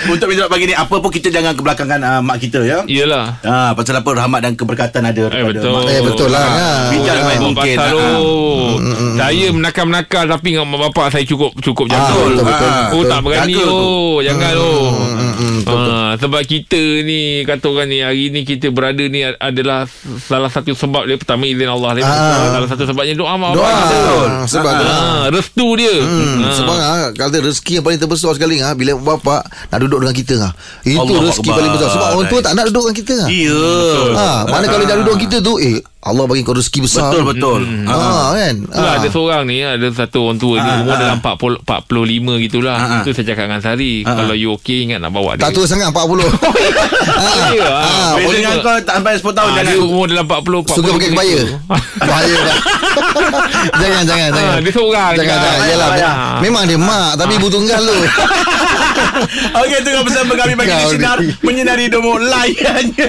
Untuk 0.06 0.26
episod 0.26 0.46
pagi 0.46 0.64
ni 0.64 0.74
Apa 0.74 0.94
pun 0.96 1.10
kita 1.10 1.28
jangan 1.28 1.52
kebelakangan 1.52 2.00
uh, 2.00 2.20
mak 2.22 2.38
kita 2.38 2.62
ya 2.62 2.78
Yelah 2.86 3.38
Ha, 3.38 3.74
pasal 3.74 4.00
apa 4.00 4.10
rahmat 4.16 4.40
dan 4.40 4.52
keberkatan 4.54 5.02
ada 5.04 5.28
Eh 5.28 5.44
betul 5.44 5.70
mak. 5.70 5.82
Eh, 5.86 6.00
betul 6.02 6.28
lah, 6.30 6.46
ha. 6.46 6.68
Main 6.88 7.02
buat 7.04 7.38
mungkin 7.42 7.76
pasal 7.76 7.92
ha. 7.92 8.00
tu 8.14 8.24
Saya 9.16 9.46
menakal-menakal 9.50 10.24
Tapi 10.26 10.46
dengan 10.48 10.66
mak 10.66 10.80
bapak 10.88 11.06
saya 11.12 11.24
cukup 11.24 11.52
Cukup 11.58 11.75
jaga 11.84 12.00
Ah, 12.00 12.08
betul, 12.08 12.32
betul, 12.38 12.64
Ah. 12.66 12.86
Oh 12.86 12.96
betul. 12.96 13.04
tak 13.06 13.20
berani 13.20 13.52
Jaga 13.52 13.60
tu. 13.60 13.76
oh 13.76 14.16
Jangan 14.18 14.52
oh 14.56 14.88
mm, 15.36 15.58
Ah, 15.66 16.12
Sebab 16.16 16.40
kita 16.42 16.78
ni 17.02 17.20
Kata 17.42 17.66
orang 17.66 17.86
ni 17.86 17.98
Hari 17.98 18.30
ni 18.30 18.40
kita 18.42 18.66
berada 18.68 19.02
ni 19.02 19.20
Adalah 19.20 19.84
Salah 20.18 20.46
satu 20.46 20.72
sebab 20.72 21.04
dia 21.04 21.16
Pertama 21.16 21.44
izin 21.44 21.66
Allah 21.66 21.90
dia 21.92 22.02
Ah. 22.02 22.54
Salah 22.54 22.68
satu 22.68 22.84
sebabnya 22.86 23.12
Doa 23.12 23.34
mak 23.34 23.52
Doa 23.52 23.60
bapak 23.60 23.76
kita 23.82 23.98
Sebab 24.48 24.72
tu 24.72 24.84
Ah, 24.86 25.24
restu 25.28 25.66
dia 25.74 25.94
Hmm, 25.98 26.36
Ah. 26.40 26.54
Sebab 26.54 26.76
ah, 26.76 27.06
kata 27.12 27.36
rezeki 27.42 27.72
yang 27.74 27.84
paling 27.84 27.98
terbesar 27.98 28.30
sekali 28.32 28.56
ah, 28.58 28.72
Bila 28.72 28.94
bapak 28.96 29.42
nak 29.68 29.78
duduk 29.78 29.98
dengan 30.00 30.14
kita 30.14 30.34
ah. 30.40 30.52
Itu 30.82 30.96
Allahu 30.98 31.26
rezeki 31.26 31.44
Akbar. 31.44 31.58
paling 31.58 31.72
besar 31.74 31.88
Sebab 31.90 32.06
orang 32.12 32.26
tua 32.28 32.40
tak 32.40 32.52
nak 32.54 32.64
duduk 32.66 32.82
dengan 32.82 32.96
kita 32.96 33.14
ah. 33.18 33.28
Ya 33.28 33.62
ha, 34.14 34.28
Mana 34.46 34.64
kalau 34.66 34.84
dia 34.84 34.96
duduk 34.96 35.12
dengan 35.12 35.24
kita 35.26 35.36
tu 35.40 35.54
Eh 35.58 35.76
Allah 36.06 36.24
bagi 36.24 36.40
kau 36.40 36.52
rezeki 36.52 36.80
besar 36.80 37.10
Betul 37.10 37.24
betul 37.26 37.60
ha, 37.84 37.94
ha. 37.94 38.30
kan 38.32 38.54
Itulah 38.62 38.86
Ah. 38.88 38.96
ada 38.96 39.08
seorang 39.08 39.42
ni 39.44 39.58
Ada 39.58 39.86
satu 39.92 40.18
orang 40.24 40.38
tua 40.38 40.56
ni 40.56 40.64
Ah, 40.64 40.78
Umur 40.78 40.92
ah. 40.92 40.98
dalam 41.00 41.18
40, 41.18 41.60
45 41.60 42.44
gitulah 42.46 42.76
Ah, 42.76 42.86
ah. 42.86 43.00
Itu 43.02 43.10
saya 43.10 43.26
cakap 43.26 43.44
dengan 43.44 43.60
Sari 43.60 43.92
Ah, 44.00 44.08
ah. 44.08 44.16
Kalau 44.16 44.34
you 44.34 44.50
okay 44.52 44.78
Ingat 44.82 44.98
nak 44.98 45.10
bawa 45.10 45.34
dia 45.34 45.42
Tak 45.42 45.50
tua 45.52 45.64
sangat 45.64 45.90
40 45.90 46.22
ha, 46.22 46.30
Ya, 47.52 47.66
ah. 47.66 47.82
ah, 47.82 48.10
Beza 48.14 48.24
boleh- 48.24 48.38
dengan 48.38 48.56
kau 48.60 48.74
tak 48.80 48.94
sampai 48.96 49.12
10 49.16 49.26
tahun 49.32 49.34
Ah, 49.44 49.54
jangan 49.56 49.66
dia 49.68 49.78
umur 49.80 50.06
dalam 50.06 50.24
40 50.24 50.62
40 50.62 50.72
Suka 50.72 50.88
pakai 50.92 51.08
kebaya. 51.10 51.38
Bahaya 51.98 52.36
tak 52.38 52.56
Jangan 53.76 54.02
jangan 54.10 54.30
jangan 54.30 54.30
Ah, 54.46 54.58
dia 54.58 54.72
seorang 54.72 55.12
Jangan 55.12 55.36
je. 55.36 55.42
jangan 55.42 55.66
Yelah 55.66 55.90
Ah. 55.98 56.38
Memang 56.38 56.64
dia 56.64 56.78
mak 56.78 57.10
Tapi 57.16 57.32
ibu 57.34 57.48
tunggal 57.48 57.82
tu 57.82 57.96
Okey 59.56 59.78
tengok 59.82 60.02
bersama 60.04 60.32
kami 60.34 60.52
bagi 60.54 60.72
di 60.72 60.86
sinar 60.88 61.16
ni. 61.18 61.32
Menyinari 61.40 61.88
Domo 61.88 62.14
Layannya 62.16 63.08